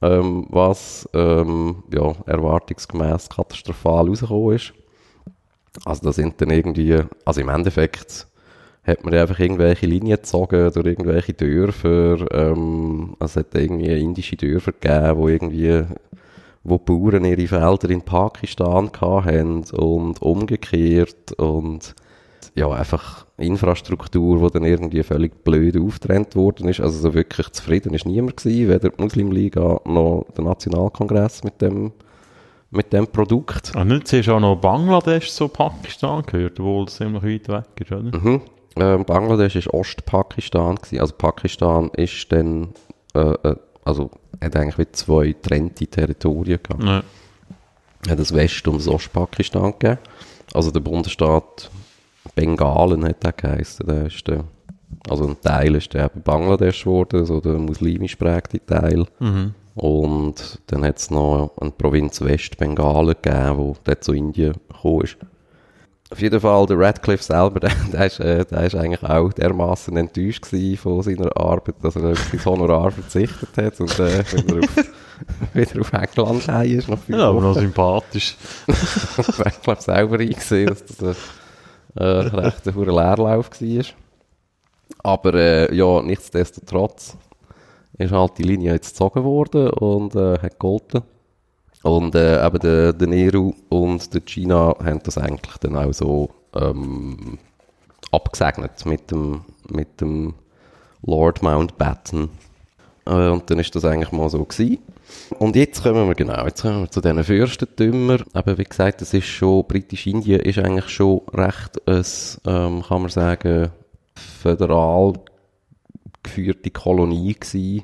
Ähm, 0.01 0.47
was 0.51 1.09
ähm, 1.15 1.83
ja, 1.93 2.13
erwartungsgemäß 2.27 3.29
katastrophal 3.29 4.09
rausgekommen 4.09 4.57
ist. 4.57 4.73
Also 5.85 6.03
da 6.05 6.13
sind 6.13 6.41
dann 6.41 6.51
irgendwie, 6.51 7.01
also 7.25 7.41
im 7.41 7.49
Endeffekt 7.49 8.29
hat 8.85 9.05
man 9.05 9.15
einfach 9.15 9.39
irgendwelche 9.39 9.87
Linien 9.87 10.17
gezogen 10.17 10.71
durch 10.73 10.87
irgendwelche 10.87 11.33
Dörfer. 11.33 12.27
Ähm, 12.33 13.17
also 13.19 13.41
es 13.41 13.47
hat 13.47 13.55
irgendwie 13.55 13.99
indische 14.01 14.37
Dörfer 14.37 14.73
gegeben, 14.73 15.17
wo 15.17 15.29
irgendwie 15.29 15.85
wo 16.65 16.79
die 16.79 16.85
Bauern 16.85 17.25
ihre 17.25 17.47
Felder 17.47 17.91
in 17.91 18.03
Pakistan 18.03 18.91
hatten 19.01 19.65
und 19.73 20.23
umgekehrt 20.23 21.33
und 21.37 21.95
ja, 22.55 22.71
einfach 22.71 23.27
Infrastruktur, 23.37 24.47
die 24.47 24.53
dann 24.53 24.65
irgendwie 24.65 25.03
völlig 25.03 25.45
blöd 25.45 25.77
auftrennt 25.77 26.37
worden 26.37 26.69
ist. 26.69 26.81
Also 26.81 26.99
so 26.99 27.15
wirklich 27.15 27.49
zufrieden 27.51 27.95
ist 27.95 28.07
niemand 28.07 28.37
gewesen, 28.37 28.69
weder 28.69 28.91
die 28.91 29.03
Muslimliga 29.03 29.81
noch 29.85 30.27
der 30.37 30.45
Nationalkongress 30.45 31.43
mit 31.43 31.61
dem, 31.61 31.93
mit 32.71 32.93
dem 32.93 33.09
Produkt. 33.09 33.73
Und 33.75 33.89
nicht 33.89 34.09
siehst 34.09 34.29
du 34.29 34.35
auch 34.35 34.41
noch 34.41 34.57
Bangladesch 34.57 35.31
zu 35.33 35.49
Pakistan 35.49 36.23
gehört, 36.25 36.61
obwohl 36.61 36.85
es 36.85 36.97
ziemlich 36.97 37.23
weit 37.25 37.49
weg 37.49 37.81
ist, 37.81 37.93
oder? 37.93 38.19
Mhm. 38.19 38.41
Ähm, 38.77 39.05
Bangladesch 39.05 39.57
ist 39.57 39.73
Ostpakistan 39.73 40.77
gewesen. 40.77 41.01
Also 41.01 41.15
Pakistan 41.17 41.91
ist 41.97 42.31
dann, 42.33 42.71
äh, 43.15 43.21
äh, 43.21 43.57
also 43.85 44.11
hat 44.43 44.57
eigentlich 44.57 44.79
wie 44.79 44.93
zwei 44.93 45.27
getrennte 45.29 45.87
Territorien 45.87 46.59
gehabt. 46.63 46.83
Ja. 46.83 47.03
Hat 48.09 48.19
das 48.19 48.35
West- 48.35 48.67
und 48.69 48.79
das 48.79 48.89
Ostpakistan 48.89 49.73
gegeben. 49.79 49.99
Also 50.53 50.71
der 50.71 50.81
Bundesstaat 50.81 51.71
Bengalen 52.35 53.05
hat 53.05 53.23
der 53.23 53.33
geheißen. 53.33 53.87
Der 53.87 54.07
ist 54.07 54.27
der, 54.27 54.45
also 55.09 55.27
ein 55.27 55.41
Teil 55.41 55.75
ist 55.77 55.95
der 55.95 56.07
eben 56.07 56.23
Bangladesch 56.23 56.85
geworden, 56.85 57.25
so 57.27 57.41
der 57.41 57.59
muslimisch 57.59 58.17
prägte 58.17 58.65
Teil. 58.65 59.07
Mhm. 59.21 59.55
Und 59.75 60.61
dann 60.69 60.85
hat 60.85 60.99
es 60.99 61.11
noch 61.11 61.53
eine 61.61 61.73
Provinz 61.73 62.21
Westbengalen 62.21 63.17
gegeben, 63.21 63.59
wo 63.59 63.77
dort 63.85 64.05
zu 64.05 64.13
Indien 64.13 64.55
gekommen 64.69 65.03
ist. 65.03 65.17
Auf 66.11 66.21
jeden 66.21 66.39
Fall, 66.39 66.67
der 66.67 66.79
Radcliffe 66.79 67.25
selber, 67.25 67.61
der, 67.61 67.73
der, 67.93 68.07
ist, 68.07 68.21
äh, 68.21 68.45
der 68.45 68.65
ist 68.65 68.75
eigentlich 68.75 69.03
auch 69.03 69.33
dermaßen 69.33 69.97
enttäuscht 69.97 70.47
von 70.77 71.03
seiner 71.03 71.37
Arbeit, 71.37 71.77
dass 71.83 71.97
er 71.97 72.13
auf 72.13 72.19
sein 72.31 72.45
Honorar 72.45 72.91
verzichtet 72.91 73.57
hat 73.57 73.81
und 73.81 73.99
äh, 73.99 74.23
wieder, 74.33 74.59
auf, 74.61 74.77
wieder 75.55 75.81
auf 75.81 75.93
England 75.93 76.49
heim 76.49 76.79
ist. 76.79 76.87
Fünf 76.87 77.09
Ja, 77.09 77.29
aber 77.29 77.41
noch 77.41 77.55
sympathisch. 77.55 78.37
ich 78.67 79.63
glaube 79.63 79.81
selber 79.81 80.19
eingesehen, 80.19 80.67
dass 80.67 80.85
das 80.85 81.17
ein 81.97 82.05
äh, 82.05 82.05
recht 82.05 82.69
ein 82.69 82.75
Leerlauf 82.75 83.51
war. 83.51 83.85
Aber 85.03 85.35
äh, 85.35 85.75
ja, 85.75 86.03
nichtsdestotrotz 86.03 87.17
ist 87.99 88.13
halt 88.13 88.39
die 88.39 88.43
Linie 88.43 88.73
jetzt 88.73 88.91
gezogen 88.91 89.25
worden 89.25 89.71
und 89.71 90.15
äh, 90.15 90.39
hat 90.39 90.53
gegolten. 90.53 91.03
Und 91.85 92.15
äh, 92.15 92.45
eben 92.45 92.59
der, 92.61 92.93
der 92.95 93.09
Nehru 93.09 93.53
und 93.69 94.15
der 94.15 94.23
China 94.23 94.75
haben 94.83 95.01
das 95.03 95.19
eigentlich 95.19 95.59
dann 95.59 95.77
auch 95.77 95.93
so 95.93 96.31
ähm, 96.55 97.39
abgesegnet 98.11 98.87
mit 98.87 99.11
dem, 99.11 99.43
mit 99.69 100.01
dem 100.01 100.33
Lord 101.03 101.43
Mountbatten. 101.43 102.31
Äh, 103.05 103.29
und 103.29 103.51
dann 103.51 103.59
ist 103.59 103.75
das 103.75 103.85
eigentlich 103.85 104.13
mal 104.13 104.31
so 104.31 104.43
gewesen. 104.47 104.79
Und 105.39 105.57
jetzt 105.57 105.83
kommen 105.83 106.09
wir, 106.09 106.15
genau, 106.15 106.47
jetzt 106.47 106.63
kommen 106.63 106.81
wir 106.81 106.91
zu 106.91 107.03
diesen 107.03 107.23
Fürstentümern. 107.23 108.25
Aber 108.33 108.57
wie 108.57 108.65
gesagt, 108.65 109.03
das 109.03 109.13
ist 109.13 109.27
schon, 109.27 109.67
Britisch-Indien 109.67 110.41
ist 110.41 110.59
eigentlich 110.59 110.89
schon 110.89 111.21
recht 111.35 111.87
ein, 111.87 112.03
ähm, 112.47 112.83
kann 112.83 113.03
man 113.03 113.11
sagen, 113.11 113.71
föderal 114.15 115.13
geführte 116.23 116.71
Kolonie 116.71 117.35
gewesen. 117.35 117.83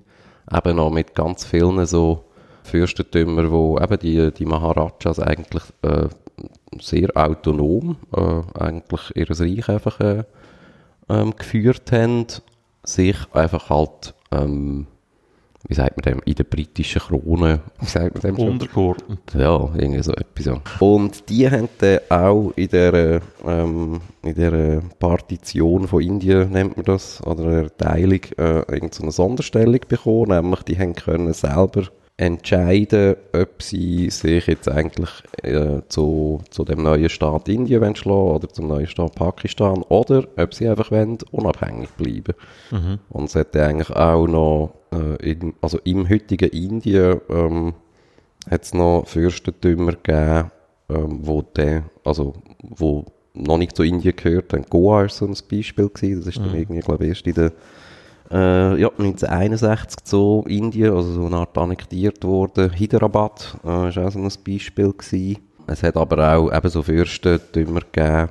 Eben 0.50 0.76
noch 0.76 0.90
mit 0.90 1.14
ganz 1.14 1.45
vielen 1.45 1.85
so 1.85 2.25
Fürstentümern, 2.70 3.50
wo 3.50 3.78
eben 3.78 3.98
die, 3.98 4.30
die 4.32 4.46
Maharajas 4.46 5.18
eigentlich 5.18 5.62
äh, 5.82 6.08
sehr 6.80 7.10
autonom 7.14 7.96
äh, 8.14 8.42
eigentlich 8.58 9.12
ihr 9.14 9.30
Reich 9.30 9.68
einfach 9.68 10.00
äh, 10.00 10.24
ähm, 11.08 11.34
geführt 11.36 11.90
haben, 11.92 12.26
sich 12.84 13.16
einfach 13.32 13.70
halt, 13.70 14.14
ähm, 14.32 14.86
wie 15.68 15.74
sagt 15.74 15.96
man 15.96 16.14
dem, 16.14 16.22
in 16.24 16.34
der 16.34 16.44
britischen 16.44 17.00
Krone, 17.00 17.60
wie 17.80 17.86
sagt 17.86 18.14
man 18.14 18.22
dem 18.22 18.36
schon? 18.36 18.48
Untergeordnet. 18.52 19.20
Ja, 19.34 19.70
irgendwie 19.76 20.02
so 20.02 20.12
etwas. 20.12 20.46
Ja. 20.46 20.60
Und 20.78 21.28
die 21.28 21.50
haben 21.50 21.68
dann 21.78 21.98
auch 22.08 22.52
in 22.56 22.68
der, 22.68 23.20
ähm, 23.44 24.00
in 24.22 24.34
der 24.34 24.82
Partition 24.98 25.86
von 25.86 26.02
Indien, 26.02 26.50
nennt 26.50 26.76
man 26.76 26.86
das, 26.86 27.22
oder 27.26 27.62
der 27.62 27.76
Teilung, 27.76 28.20
äh, 28.38 28.60
irgend 28.72 28.94
so 28.94 29.02
eine 29.02 29.12
Sonderstellung 29.12 29.80
bekommen, 29.86 30.30
nämlich 30.30 30.62
die 30.62 30.78
haben 30.78 30.94
können 30.94 31.32
selber 31.34 31.88
entscheiden, 32.20 33.16
ob 33.32 33.62
sie 33.62 34.10
sich 34.10 34.46
jetzt 34.46 34.68
eigentlich 34.68 35.08
äh, 35.42 35.80
zu, 35.88 36.42
zu 36.50 36.64
dem 36.64 36.82
neuen 36.82 37.08
Staat 37.08 37.48
Indien 37.48 37.80
wollen 37.80 37.96
schlagen 37.96 38.32
oder 38.32 38.48
zum 38.50 38.68
neuen 38.68 38.86
Staat 38.86 39.14
Pakistan 39.14 39.82
oder 39.88 40.26
ob 40.36 40.52
sie 40.52 40.68
einfach 40.68 40.90
wollen, 40.90 41.16
unabhängig 41.30 41.88
bleiben. 41.96 42.34
Und 43.08 43.24
es 43.24 43.36
hat 43.36 43.54
dann 43.54 43.70
eigentlich 43.70 43.90
auch 43.90 44.26
noch, 44.26 44.74
äh, 44.92 45.30
in, 45.30 45.54
also 45.62 45.78
im 45.84 46.10
heutigen 46.10 46.50
Indien, 46.50 47.22
ähm, 47.30 47.72
hat 48.50 48.64
es 48.64 48.74
noch 48.74 49.06
Fürstentümer 49.06 49.92
gegeben, 49.92 50.50
ähm, 50.90 51.20
wo, 51.22 51.40
der, 51.40 51.84
also, 52.04 52.34
wo 52.62 53.06
noch 53.32 53.56
nicht 53.56 53.74
zu 53.74 53.82
Indien 53.82 54.14
gehört 54.14 54.52
haben. 54.52 54.66
Goa 54.68 55.04
ist 55.04 55.16
so 55.16 55.26
ein 55.26 55.36
Beispiel 55.50 55.88
gewesen. 55.88 56.20
Das 56.20 56.26
ist 56.26 56.38
dann 56.38 56.54
irgendwie, 56.54 56.80
glaube 56.80 57.04
ich, 57.04 57.10
erst 57.10 57.26
in 57.26 57.34
der, 57.34 57.52
äh, 58.30 58.80
ja, 58.80 58.88
1961 58.88 60.04
zu 60.04 60.44
Indien, 60.49 60.94
also 60.94 61.12
so 61.12 61.26
eine 61.26 61.37
Art 61.37 61.56
annektiert 61.58 62.25
worden. 62.25 62.72
Hyderabad 62.76 63.56
äh, 63.64 63.88
ist 63.88 63.99
auch 63.99 64.10
so 64.10 64.18
ein 64.18 64.30
Beispiel 64.46 64.92
gewesen. 64.92 65.38
Es 65.66 65.82
hat 65.82 65.96
aber 65.96 66.34
auch 66.34 66.52
eben 66.52 66.68
so 66.68 66.82
Fürstentümer 66.82 67.80
gegeben. 67.80 68.28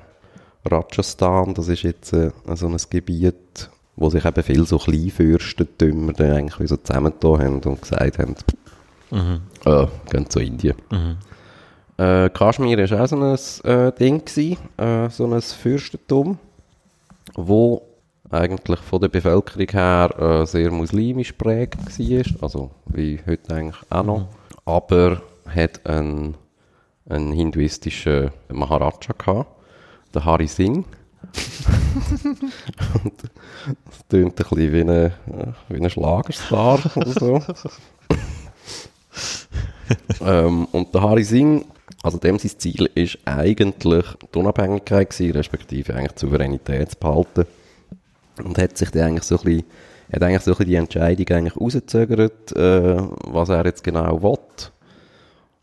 Rajasthan, 0.70 1.54
das 1.54 1.70
ist 1.70 1.84
jetzt 1.84 2.14
äh, 2.14 2.32
so 2.56 2.68
ein 2.68 2.78
Gebiet, 2.90 3.70
wo 3.96 4.10
sich 4.10 4.26
eben 4.26 4.44
viele 4.44 4.66
so 4.66 4.78
Kleinfürstentümer 4.78 6.14
dann 6.14 6.32
eigentlich 6.34 6.70
so 6.70 6.78
zusammengetan 6.78 7.40
haben 7.40 7.62
und 7.62 7.82
gesagt 7.82 8.20
haben, 8.20 8.36
Mhm. 9.12 9.42
äh, 9.66 9.88
gehen 10.12 10.30
zu 10.30 10.40
Indien. 10.40 10.76
Mhm. 10.92 11.18
Äh, 11.98 12.30
Kaschmir 12.30 12.78
war 12.78 13.04
auch 13.04 13.08
so 13.08 13.16
ein 13.16 13.72
äh, 13.72 13.92
Ding, 13.94 14.24
gewesen, 14.24 14.58
äh, 14.78 15.10
so 15.10 15.26
ein 15.26 15.42
Fürstentum, 15.42 16.38
wo 17.36 17.82
eigentlich 18.32 18.80
von 18.80 19.02
der 19.02 19.08
Bevölkerung 19.08 19.68
her 19.70 20.16
äh, 20.20 20.46
sehr 20.46 20.72
muslimisch 20.72 21.32
prägt 21.34 21.78
war, 21.78 22.44
also 22.44 22.72
wie 22.86 23.20
heute 23.26 23.56
eigentlich 23.56 23.78
auch 23.90 24.04
noch, 24.04 24.28
aber 24.66 25.22
hat 25.48 25.86
einen, 25.86 26.36
einen 27.08 27.32
hinduistischen 27.34 28.32
Maharaja 28.50 29.14
gehabt, 29.18 29.50
der 30.14 30.26
Hari 30.26 30.48
Singh. 30.48 30.86
Und 33.04 33.14
das 33.22 34.08
tönt 34.08 34.32
ein 34.32 34.34
bisschen 34.36 34.74
wie 34.74 34.82
ein, 34.82 35.14
wie 35.68 35.84
ein 35.84 35.90
Schlagerstar 35.90 36.80
oder 36.96 37.12
so. 37.12 37.42
ähm, 40.26 40.68
und 40.72 40.94
der 40.94 41.02
Hari 41.02 41.24
Singh, 41.24 41.66
also 42.04 42.18
dem 42.18 42.40
sein 42.40 42.52
Ziel 42.58 42.90
ist 42.96 43.18
eigentlich 43.26 44.06
die 44.34 44.40
Unabhängigkeit 44.40 45.10
gewesen, 45.10 45.34
respektive 45.34 45.94
eigentlich 45.94 46.14
die 46.14 46.20
Souveränität 46.20 46.92
zu 46.92 46.98
behalten. 46.98 47.46
Und 48.44 48.58
hat 48.58 48.78
sich 48.78 48.92
dann 48.92 49.04
eigentlich 49.04 49.24
so 49.24 49.38
ein 49.38 49.44
bisschen, 49.44 49.64
hat 50.12 50.24
eigentlich 50.24 50.42
so 50.42 50.52
ein 50.52 50.58
bisschen 50.58 50.70
die 50.70 50.76
Entscheidung 50.76 51.28
eigentlich 51.30 51.58
rausgezögert, 51.58 52.56
äh, 52.56 52.98
was 53.28 53.50
er 53.50 53.66
jetzt 53.66 53.84
genau 53.84 54.22
will. 54.22 54.38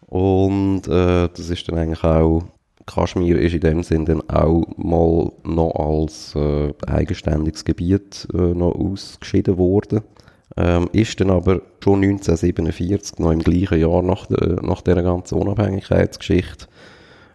Und 0.06 0.86
äh, 0.86 1.28
das 1.34 1.50
ist 1.50 1.68
dann 1.68 1.78
eigentlich 1.78 2.04
auch, 2.04 2.44
Kaschmir 2.86 3.40
ist 3.40 3.54
in 3.54 3.60
dem 3.60 3.82
Sinn 3.82 4.04
dann 4.04 4.28
auch 4.30 4.64
mal 4.76 5.32
noch 5.42 5.74
als 5.74 6.34
äh, 6.36 6.72
eigenständiges 6.86 7.64
Gebiet 7.64 8.28
äh, 8.32 8.36
noch 8.36 8.74
ausgeschieden 8.76 9.58
worden. 9.58 10.02
Ähm, 10.56 10.88
ist 10.92 11.20
dann 11.20 11.30
aber 11.30 11.60
schon 11.82 12.02
1947, 12.02 13.18
noch 13.18 13.32
im 13.32 13.40
gleichen 13.40 13.80
Jahr 13.80 14.02
nach, 14.02 14.26
der, 14.26 14.62
nach 14.62 14.80
dieser 14.80 15.02
ganzen 15.02 15.36
Unabhängigkeitsgeschichte, 15.38 16.66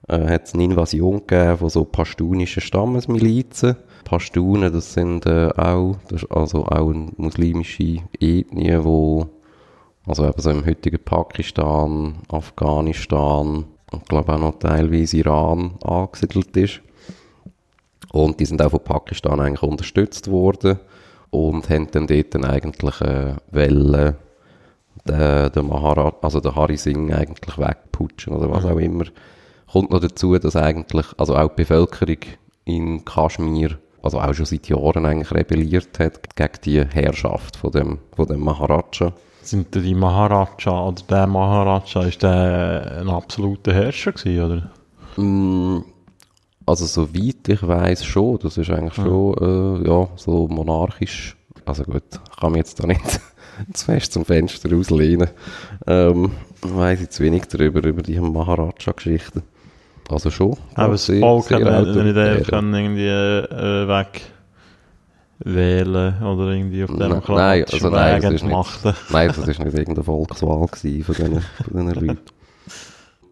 äh, 0.08 0.28
hat 0.28 0.48
es 0.48 0.54
eine 0.54 0.64
Invasion 0.64 1.20
gegeben 1.28 1.58
von 1.58 1.70
so 1.70 1.84
pashtunischen 1.84 2.62
Stammesmilizen. 2.62 3.76
Pashtunen, 4.12 4.74
das 4.74 4.94
sind 4.94 5.26
äh, 5.26 5.52
auch, 5.56 5.96
das 6.10 6.24
ist 6.24 6.32
also 6.34 6.66
auch 6.66 6.90
eine 6.90 7.14
muslimische 7.16 8.00
Ethnie, 8.20 8.84
wo 8.84 9.30
also 10.06 10.28
eben 10.28 10.42
so 10.42 10.50
im 10.50 10.66
heutigen 10.66 11.02
Pakistan, 11.02 12.16
Afghanistan 12.28 13.64
und 13.90 14.10
glaube 14.10 14.34
auch 14.34 14.40
noch 14.40 14.60
teilweise 14.60 15.16
Iran 15.16 15.76
angesiedelt 15.82 16.58
ist. 16.58 16.82
Und 18.12 18.42
die 18.42 18.46
sind 18.46 18.62
auch 18.62 18.72
von 18.72 18.84
Pakistan 18.84 19.40
eigentlich 19.40 19.64
unterstützt 19.64 20.30
worden 20.30 20.80
und 21.30 21.70
haben 21.70 21.90
dann 21.92 22.08
dort 22.08 22.36
dann 22.36 22.44
eigentlich 22.44 23.00
äh, 23.00 23.36
Welle 23.52 24.18
den, 25.08 25.54
den 25.54 25.68
Maharaj, 25.68 26.16
also 26.22 26.42
den 26.42 26.54
Hari 26.54 26.76
Singh 26.76 27.16
eigentlich 27.16 27.58
wegputschen 27.58 28.34
oder 28.34 28.52
was 28.52 28.66
auch 28.66 28.78
immer. 28.78 29.06
Kommt 29.72 29.92
noch 29.92 30.02
dazu, 30.02 30.38
dass 30.38 30.58
eigentlich, 30.58 31.06
also 31.18 31.38
auch 31.38 31.48
die 31.56 31.62
Bevölkerung 31.62 32.18
in 32.66 33.06
Kaschmir, 33.06 33.80
also 34.04 34.20
auch 34.20 34.34
schon 34.34 34.46
seit 34.46 34.68
Jahren 34.68 35.06
eigentlich 35.06 35.32
rebelliert 35.32 36.00
hat 36.00 36.36
gegen 36.36 36.54
die 36.66 36.86
Herrschaft 36.86 37.56
von 37.56 37.72
dem, 37.72 38.00
von 38.16 38.28
dem 38.28 38.40
Maharaja. 38.42 39.14
Sind 39.44 39.74
die 39.74 39.96
Maharaja 39.96 40.82
oder 40.88 41.02
der 41.10 41.28
Maharaja, 41.28 42.04
ist 42.04 42.22
der 42.24 42.98
ein 43.02 43.10
absoluter 43.10 43.74
Herrscher 43.74 44.12
gewesen, 44.12 44.44
oder? 44.46 44.72
Mm, 45.22 45.84
Also 46.66 46.86
soweit 46.86 47.48
ich 47.48 47.68
weiß 47.68 48.06
schon, 48.06 48.38
das 48.40 48.58
ist 48.58 48.70
eigentlich 48.70 48.98
Ja. 48.98 49.04
schon, 49.04 49.82
äh, 49.84 49.88
ja, 49.90 50.08
so 50.16 50.48
monarchisch. 50.48 51.36
Also 51.66 51.84
gut, 51.84 52.04
ich 52.32 52.40
kann 52.40 52.52
mich 52.52 52.60
jetzt 52.60 52.80
da 52.80 52.88
nicht 52.88 53.02
zu 53.74 53.86
fest 53.86 54.14
zum 54.14 54.26
Fenster 54.26 54.76
auslehnen. 54.76 55.30
Ähm, 55.88 56.32
weiss 56.62 57.02
ich 57.02 57.10
zu 57.10 57.24
wenig 57.24 57.46
darüber, 57.46 57.84
über 57.84 58.04
die 58.04 58.20
Maharaja-Geschichten. 58.20 59.42
Also 60.12 60.30
schon. 60.30 60.58
Aber 60.76 60.98
Volk 60.98 61.52
hat 61.52 61.64
autoritär. 61.64 62.36
nicht 62.36 62.48
können 62.50 62.74
irgendwie 62.74 63.08
äh, 63.08 63.88
weg 63.88 64.22
wählen 65.44 66.22
oder 66.22 66.52
irgendwie 66.52 66.84
auf 66.84 66.92
Nein, 66.92 67.00
demokratischen 67.00 67.92
nein, 67.92 68.20
also 68.20 68.20
nein, 68.20 68.22
das 68.22 68.34
ist 68.34 68.44
nicht-. 68.44 69.12
Nein, 69.12 69.28
das 69.28 69.38
war 69.38 69.46
nicht 69.48 69.60
irgendeine 69.60 70.04
Volkswahl 70.04 70.68
gewesen 70.68 71.04
von 71.04 71.16
diesen, 71.16 71.42
von 71.42 71.88
diesen 71.88 72.08
Leuten. 72.08 72.20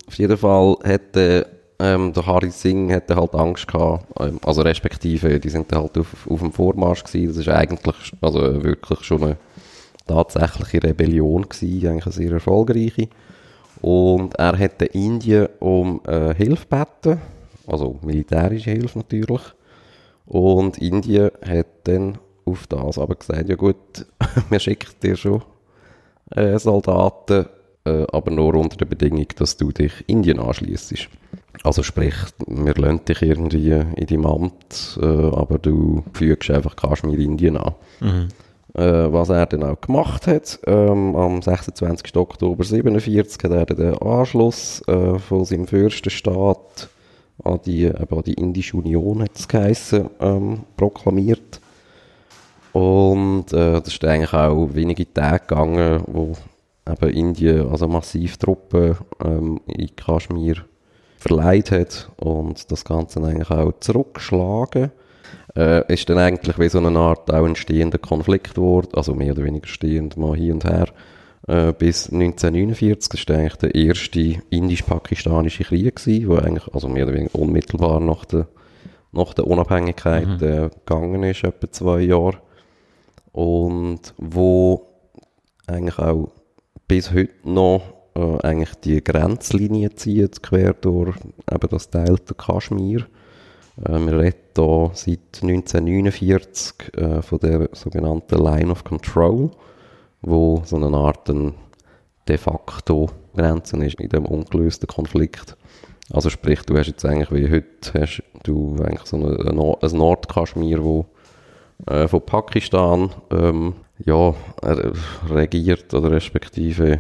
Auf 0.07 0.15
jeden 0.15 0.37
Fall 0.37 0.75
hätte 0.83 1.45
ähm, 1.79 2.11
der 2.11 2.25
Harry 2.25 2.51
Singh 2.51 2.93
hätte 2.93 3.15
halt 3.15 3.33
Angst 3.35 3.67
gehabt, 3.67 4.05
ähm, 4.19 4.39
also 4.45 4.61
respektive, 4.61 5.39
die 5.39 5.49
sind 5.49 5.71
halt 5.71 5.97
auf, 5.97 6.27
auf 6.29 6.39
dem 6.39 6.51
Vormarsch 6.51 7.03
gewesen. 7.05 7.27
Das 7.27 7.37
ist 7.37 7.47
eigentlich, 7.47 7.95
also 8.21 8.63
wirklich 8.63 9.01
schon 9.03 9.23
eine 9.23 9.37
tatsächliche 10.05 10.83
Rebellion 10.83 11.47
gewesen, 11.47 11.87
eigentlich 11.87 12.05
eine 12.05 12.13
sehr 12.13 12.31
erfolgreiche. 12.33 13.07
Und 13.81 14.35
er 14.35 14.57
hätte 14.57 14.85
Indien 14.85 15.47
um 15.59 16.01
äh, 16.05 16.33
Hilfe 16.35 16.65
gebeten, 16.69 17.21
also 17.67 17.97
militärische 18.01 18.71
Hilfe 18.71 18.99
natürlich. 18.99 19.41
Und 20.25 20.77
Indien 20.77 21.31
hat 21.45 21.67
dann 21.85 22.17
auf 22.45 22.67
das 22.67 22.97
aber 22.97 23.15
gesagt, 23.15 23.49
ja 23.49 23.55
gut, 23.55 24.05
wir 24.49 24.59
schicken 24.59 24.91
dir 25.01 25.15
schon 25.15 25.43
äh, 26.31 26.57
Soldaten, 26.59 27.45
äh, 27.85 28.05
aber 28.11 28.31
nur 28.31 28.55
unter 28.55 28.77
der 28.77 28.85
Bedingung, 28.85 29.27
dass 29.37 29.57
du 29.57 29.71
dich 29.71 30.03
Indien 30.07 30.39
anschließt. 30.39 30.93
Also 31.63 31.83
sprich, 31.83 32.15
wir 32.47 32.75
lassen 32.75 33.05
dich 33.05 33.21
irgendwie 33.21 33.71
in 33.71 34.05
deinem 34.05 34.25
Amt, 34.25 34.99
äh, 35.01 35.05
aber 35.05 35.57
du 35.57 36.03
fügst 36.13 36.51
einfach 36.51 36.75
Kaschmir 36.75 37.19
Indien 37.19 37.57
an. 37.57 37.75
Mhm. 37.99 38.27
Äh, 38.79 39.11
was 39.11 39.27
er 39.27 39.45
dann 39.45 39.63
auch 39.63 39.81
gemacht 39.81 40.25
hat, 40.25 40.57
ähm, 40.65 41.13
am 41.13 41.41
26. 41.41 42.15
Oktober 42.15 42.63
47 42.63 43.43
hat 43.43 43.51
er 43.51 43.65
den 43.65 43.97
Anschluss 43.97 44.81
äh, 44.87 45.19
von 45.19 45.43
seinem 45.43 45.67
Fürstenstaat 45.67 46.87
an 47.43 47.59
die, 47.65 47.83
eben 47.83 48.17
an 48.17 48.23
die 48.23 48.35
Indische 48.35 48.77
Union, 48.77 49.21
hat 49.21 49.35
es 49.35 49.49
geheissen, 49.49 50.09
ähm, 50.21 50.61
proklamiert. 50.77 51.59
Und 52.71 53.51
äh, 53.51 53.81
das 53.81 53.89
ist 53.89 54.05
eigentlich 54.05 54.31
auch 54.31 54.69
wenige 54.71 55.13
Tage 55.13 55.45
gegangen, 55.45 56.01
wo 56.07 56.37
eben 56.89 57.09
Indien 57.09 57.67
also 57.69 57.85
massiv 57.85 58.37
Truppen 58.37 58.95
ähm, 59.21 59.59
in 59.67 59.93
Kaschmir 59.93 60.55
verleiht 61.17 61.71
hat 61.71 62.09
und 62.15 62.71
das 62.71 62.85
Ganze 62.85 63.21
eigentlich 63.21 63.51
auch 63.51 63.73
zurückgeschlagen. 63.81 64.91
Äh, 65.55 65.91
ist 65.91 66.09
dann 66.09 66.19
eigentlich 66.19 66.59
wie 66.59 66.69
so 66.69 66.77
eine 66.79 66.97
Art 66.97 67.31
auch 67.31 67.45
ein 67.45 67.55
stehender 67.55 67.97
Konflikt 67.97 68.55
geworden, 68.55 68.89
also 68.93 69.15
mehr 69.15 69.33
oder 69.33 69.43
weniger 69.43 69.67
stehend 69.67 70.15
mal 70.15 70.35
hier 70.35 70.53
und 70.53 70.63
her, 70.63 70.87
äh, 71.47 71.73
bis 71.73 72.11
1949. 72.11 73.25
Das 73.25 73.27
war 73.27 73.41
eigentlich 73.41 73.55
der 73.55 73.75
erste 73.75 74.41
indisch-pakistanische 74.49 75.63
Krieg 75.63 75.95
gewesen, 75.95 76.27
wo 76.27 76.35
eigentlich, 76.35 76.71
also 76.73 76.87
mehr 76.87 77.05
oder 77.05 77.15
weniger 77.15 77.35
unmittelbar 77.35 77.99
nach 77.99 78.25
der, 78.25 78.47
nach 79.11 79.33
der 79.33 79.47
Unabhängigkeit 79.47 80.41
äh, 80.41 80.69
gegangen 80.69 81.23
ist, 81.23 81.43
etwa 81.43 81.71
zwei 81.71 82.01
Jahre. 82.01 82.37
Und 83.31 84.13
wo 84.17 84.87
eigentlich 85.65 85.97
auch 85.97 86.31
bis 86.87 87.11
heute 87.11 87.33
noch 87.43 87.81
äh, 88.15 88.37
eigentlich 88.41 88.75
die 88.83 89.03
Grenzlinie 89.03 89.95
zieht, 89.95 90.43
quer 90.43 90.73
durch 90.73 91.15
eben 91.51 91.69
das 91.69 91.89
Delta 91.89 92.33
Kaschmir. 92.33 93.07
Äh, 93.83 93.99
wir 93.99 94.19
reden 94.19 94.48
hier 94.59 94.91
seit 94.93 95.41
1949 95.43 96.93
äh, 96.97 97.21
von 97.21 97.39
der 97.39 97.69
sogenannten 97.73 98.37
Line 98.43 98.71
of 98.71 98.83
Control, 98.83 99.51
wo 100.21 100.61
so 100.65 100.75
eine 100.75 100.95
Art 100.95 101.29
ein 101.29 101.53
de 102.27 102.37
facto 102.37 103.09
Grenze 103.35 103.77
ist 103.85 103.99
in 103.99 104.09
dem 104.09 104.25
ungelösten 104.25 104.87
Konflikt. 104.87 105.55
Also 106.11 106.29
sprich, 106.29 106.61
du 106.63 106.77
hast 106.77 106.87
jetzt 106.87 107.05
eigentlich 107.05 107.31
wie 107.31 107.49
heute 107.51 107.99
hast 108.01 108.23
du 108.43 108.75
eigentlich 108.83 109.05
so 109.05 109.17
ein 109.17 109.55
Nord- 109.55 109.83
ein 109.83 109.97
Nordkaschmir, 109.97 110.83
wo 110.83 111.05
äh, 111.87 112.07
von 112.07 112.21
Pakistan 112.21 113.09
ähm, 113.31 113.73
ja, 114.03 114.33
er- 114.61 114.93
regiert 115.29 115.93
oder 115.93 116.11
respektive 116.11 116.93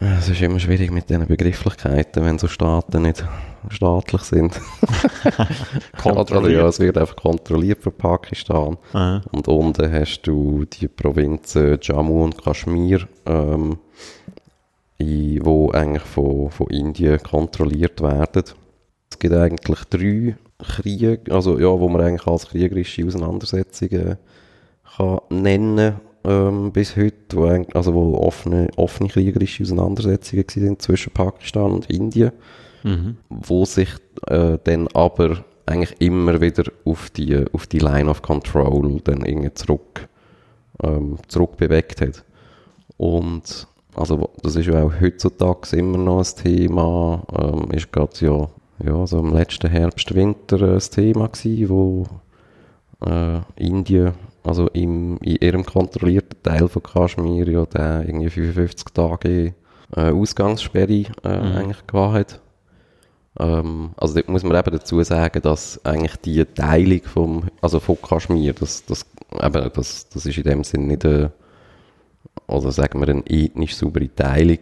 äh, 0.00 0.14
es 0.18 0.28
ist 0.28 0.40
immer 0.42 0.60
schwierig 0.60 0.90
mit 0.90 1.08
diesen 1.10 1.26
Begrifflichkeiten, 1.26 2.24
wenn 2.24 2.38
so 2.38 2.48
Staaten 2.48 3.02
nicht 3.02 3.24
staatlich 3.70 4.22
sind. 4.22 4.60
Oder, 6.04 6.48
ja, 6.48 6.66
es 6.68 6.80
wird 6.80 6.98
einfach 6.98 7.16
kontrolliert 7.16 7.82
von 7.82 7.92
Pakistan. 7.92 8.76
Aha. 8.92 9.22
Und 9.32 9.48
unten 9.48 9.92
hast 9.92 10.22
du 10.22 10.64
die 10.64 10.88
Provinzen 10.88 11.78
Jammu 11.80 12.24
und 12.24 12.42
Kaschmir, 12.42 13.06
ähm, 13.26 13.78
in, 14.98 15.44
wo 15.44 15.70
eigentlich 15.70 16.04
von, 16.04 16.50
von 16.50 16.68
Indien 16.68 17.22
kontrolliert 17.22 18.00
werden. 18.00 18.44
Es 19.10 19.18
gibt 19.18 19.34
eigentlich 19.34 19.84
drei 19.84 20.36
Kriege, 20.58 21.20
also 21.30 21.58
ja, 21.58 21.68
wo 21.68 21.88
man 21.88 22.00
eigentlich 22.00 22.26
als 22.26 22.48
kriegerische 22.48 23.06
Auseinandersetzungen 23.06 24.18
kann 24.96 25.20
nennen 25.30 26.00
ähm, 26.24 26.72
bis 26.72 26.96
heute, 26.96 27.36
wo, 27.36 27.46
also 27.74 27.94
wo 27.94 28.14
offene, 28.18 28.68
offene 28.76 29.08
kriegerische 29.08 29.62
Auseinandersetzungen 29.62 30.44
sind 30.48 30.82
zwischen 30.82 31.12
Pakistan 31.12 31.72
und 31.72 31.90
Indien 31.90 32.32
Mhm. 32.82 33.16
wo 33.28 33.64
sich 33.64 33.90
äh, 34.26 34.58
dann 34.64 34.88
aber 34.88 35.44
eigentlich 35.66 36.00
immer 36.00 36.40
wieder 36.40 36.64
auf 36.84 37.10
die, 37.10 37.44
auf 37.52 37.66
die 37.66 37.78
Line 37.78 38.08
of 38.08 38.22
Control 38.22 39.00
dann 39.04 39.24
irgendwie 39.24 39.52
zurück, 39.54 40.08
ähm, 40.82 41.18
zurückbewegt 41.28 42.00
hat. 42.00 42.24
Und 42.96 43.66
also 43.94 44.30
das 44.42 44.56
ist 44.56 44.66
ja 44.66 44.82
auch 44.82 44.92
heutzutage 45.00 45.76
immer 45.76 45.98
noch 45.98 46.18
ein 46.20 46.42
Thema, 46.42 47.22
ähm, 47.36 47.70
ist 47.72 47.92
gerade 47.92 48.12
ja, 48.20 48.48
ja 48.84 49.06
so 49.06 49.18
im 49.18 49.32
letzten 49.34 49.68
Herbst, 49.70 50.14
Winter 50.14 50.74
ein 50.74 50.78
Thema 50.80 51.28
gewesen, 51.28 51.68
wo 51.68 52.06
äh, 53.04 53.40
Indien, 53.56 54.12
also 54.44 54.68
im, 54.68 55.18
in 55.18 55.36
ihrem 55.36 55.64
kontrollierten 55.66 56.42
Teil 56.42 56.68
von 56.68 56.82
Kaschmir 56.82 57.48
ja 57.48 57.66
der 57.66 58.04
irgendwie 58.06 58.30
55 58.30 58.86
Tage 58.94 59.54
äh, 59.96 60.10
Ausgangssperre 60.12 60.92
äh, 60.92 61.04
Mhm. 61.24 61.56
eigentlich 61.56 61.86
gehabt 61.86 62.14
hat. 62.14 62.40
Ähm, 63.38 63.90
also 63.96 64.14
dort 64.14 64.28
muss 64.28 64.42
man 64.42 64.56
eben 64.58 64.70
dazu 64.76 65.02
sagen, 65.02 65.40
dass 65.42 65.84
eigentlich 65.84 66.16
die 66.16 66.44
Teilung 66.44 67.02
vom, 67.04 67.44
also 67.60 67.78
von 67.80 68.00
Kaschmir, 68.00 68.52
das, 68.52 68.84
das, 68.86 69.06
eben, 69.40 69.70
das, 69.74 70.08
das 70.08 70.26
ist 70.26 70.36
in 70.38 70.44
dem 70.44 70.64
Sinn 70.64 70.86
nicht 70.88 71.04
eine, 71.04 71.30
oder 72.46 72.72
sagen 72.72 73.00
wir 73.00 73.08
eine 73.08 73.22
ethnisch 73.26 73.76
saubere 73.76 74.12
Teilung, 74.14 74.58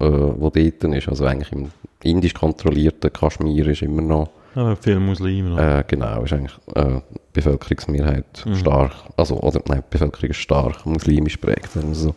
äh, 0.00 0.06
wo 0.08 0.50
dort 0.50 0.84
ist. 0.84 1.08
Also 1.08 1.24
eigentlich 1.26 1.52
im 1.52 1.70
indisch 2.02 2.34
kontrollierten 2.34 3.12
Kaschmir 3.12 3.68
ist 3.68 3.82
immer 3.82 4.02
noch 4.02 4.30
Ja, 4.56 4.74
viele 4.76 4.98
Muslime. 5.00 5.60
äh, 5.78 5.84
genau, 5.86 6.22
ist 6.24 6.32
eigentlich 6.32 6.58
äh, 6.74 7.00
Bevölkerungsmehrheit 7.32 8.44
Mhm. 8.44 8.56
stark, 8.56 8.92
also, 9.16 9.36
oder 9.40 9.60
nein, 9.68 9.82
die 9.86 9.90
Bevölkerung 9.90 10.30
ist 10.30 10.36
stark 10.38 10.84
muslimisch 10.86 11.36
prägt. 11.36 11.70
sagen 11.72 11.88
wir 11.88 11.94
so. 11.94 12.14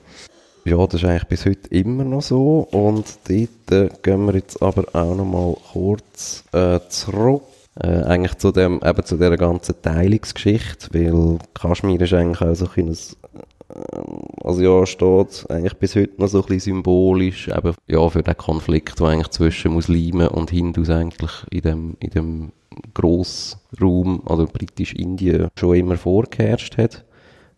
Ja, 0.67 0.77
das 0.87 0.95
ist 0.95 1.05
eigentlich 1.07 1.27
bis 1.27 1.45
heute 1.45 1.69
immer 1.69 2.03
noch 2.03 2.23
so 2.23 2.67
und 2.71 3.05
dort 3.29 3.71
äh, 3.71 3.89
gehen 4.01 4.25
wir 4.25 4.33
jetzt 4.33 4.63
aber 4.63 4.83
auch 4.93 5.15
noch 5.15 5.25
mal 5.25 5.55
kurz 5.71 6.43
äh, 6.53 6.79
zurück. 6.89 7.43
Äh, 7.79 8.01
eigentlich 8.03 8.35
zu 8.39 8.51
dem, 8.51 8.81
eben 8.83 9.05
zu 9.05 9.17
dieser 9.17 9.37
ganzen 9.37 9.75
Teilungsgeschichte, 9.81 10.87
weil 10.91 11.37
Kaschmir 11.53 12.01
ist 12.01 12.13
eigentlich 12.13 12.41
auch 12.41 12.55
so 12.55 12.67
ein 12.75 12.87
ähm, 12.87 14.21
also 14.43 14.61
ja, 14.61 14.85
steht 14.87 15.45
eigentlich 15.49 15.75
bis 15.75 15.95
heute 15.95 16.19
noch 16.19 16.29
so 16.29 16.39
ein 16.39 16.45
bisschen 16.45 16.75
symbolisch 16.75 17.47
eben, 17.47 17.75
ja, 17.85 18.09
für 18.09 18.23
den 18.23 18.37
Konflikt, 18.37 18.99
der 18.99 19.07
eigentlich 19.07 19.29
zwischen 19.29 19.73
Muslimen 19.73 20.29
und 20.29 20.49
Hindus 20.49 20.89
eigentlich 20.89 21.31
in 21.51 21.61
dem, 21.61 21.97
in 21.99 22.09
dem 22.09 22.51
Grossraum, 22.95 24.23
also 24.25 24.45
britisch-Indien, 24.45 25.49
schon 25.55 25.75
immer 25.75 25.97
vorgeherrscht 25.97 26.77
hat. 26.79 27.05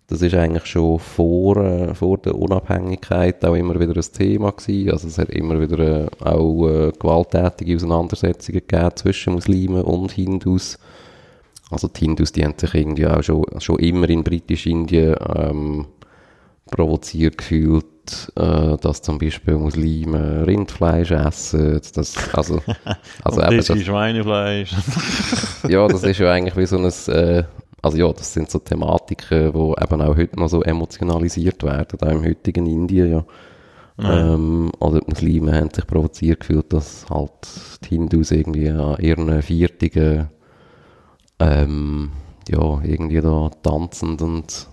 Das 0.09 0.21
ist 0.21 0.35
eigentlich 0.35 0.65
schon 0.65 0.99
vor, 0.99 1.57
äh, 1.57 1.93
vor 1.93 2.17
der 2.17 2.35
Unabhängigkeit 2.35 3.43
auch 3.43 3.55
immer 3.55 3.77
wieder 3.77 3.93
ein 3.93 4.13
Thema 4.13 4.51
gewesen. 4.51 4.91
Also 4.91 5.07
es 5.09 5.17
hat 5.17 5.29
immer 5.29 5.59
wieder 5.59 5.79
äh, 5.79 6.07
auch 6.23 6.67
äh, 6.67 6.91
gewalttätige 6.97 7.75
Auseinandersetzungen 7.75 8.61
gegeben 8.65 8.95
zwischen 8.95 9.33
Muslimen 9.33 9.81
und 9.81 10.13
Hindus. 10.13 10.79
Also 11.69 11.89
die 11.89 12.05
Hindus, 12.05 12.31
die 12.31 12.45
haben 12.45 12.53
sich 12.57 12.73
irgendwie 12.73 13.05
auch 13.05 13.21
schon, 13.21 13.43
schon 13.59 13.79
immer 13.79 14.07
in 14.07 14.23
britisch-Indien 14.23 15.15
ähm, 15.35 15.87
provoziert 16.71 17.37
gefühlt, 17.37 17.85
äh, 18.37 18.77
dass 18.77 19.01
zum 19.01 19.17
Beispiel 19.17 19.55
Muslime 19.55 20.47
Rindfleisch 20.47 21.11
essen. 21.11 21.81
Das, 21.95 22.15
also, 22.33 22.61
also 23.25 23.41
Und 23.41 23.51
eben, 23.51 23.57
das 23.57 23.83
Schweinefleisch. 23.83 24.71
ja, 25.67 25.85
das 25.85 26.03
ist 26.03 26.19
ja 26.19 26.31
eigentlich 26.31 26.55
wie 26.55 26.65
so 26.65 26.77
ein, 26.77 26.85
äh, 27.13 27.43
also 27.81 27.97
ja, 27.97 28.11
das 28.11 28.33
sind 28.33 28.49
so 28.49 28.59
Thematiken, 28.59 29.53
die 29.53 29.83
eben 29.83 30.01
auch 30.01 30.17
heute 30.17 30.39
noch 30.39 30.49
so 30.49 30.61
emotionalisiert 30.61 31.63
werden, 31.63 31.99
auch 32.01 32.11
im 32.11 32.25
heutigen 32.25 32.65
Indien, 32.65 33.11
ja. 33.11 33.25
Ja. 33.99 34.33
Ähm, 34.33 34.71
oder 34.79 34.99
die 34.99 35.09
Muslime 35.09 35.55
haben 35.55 35.71
sich 35.73 35.87
provoziert 35.87 36.41
gefühlt, 36.41 36.71
dass 36.71 37.09
halt 37.09 37.31
die 37.83 37.95
Hindus 37.95 38.29
irgendwie 38.29 38.69
an 38.69 38.97
ihren 38.99 39.41
viertigen 39.41 40.29
ähm, 41.39 42.11
ja, 42.47 42.81
irgendwie 42.83 43.21
da 43.21 43.49
tanzend 43.63 44.21
und 44.21 44.67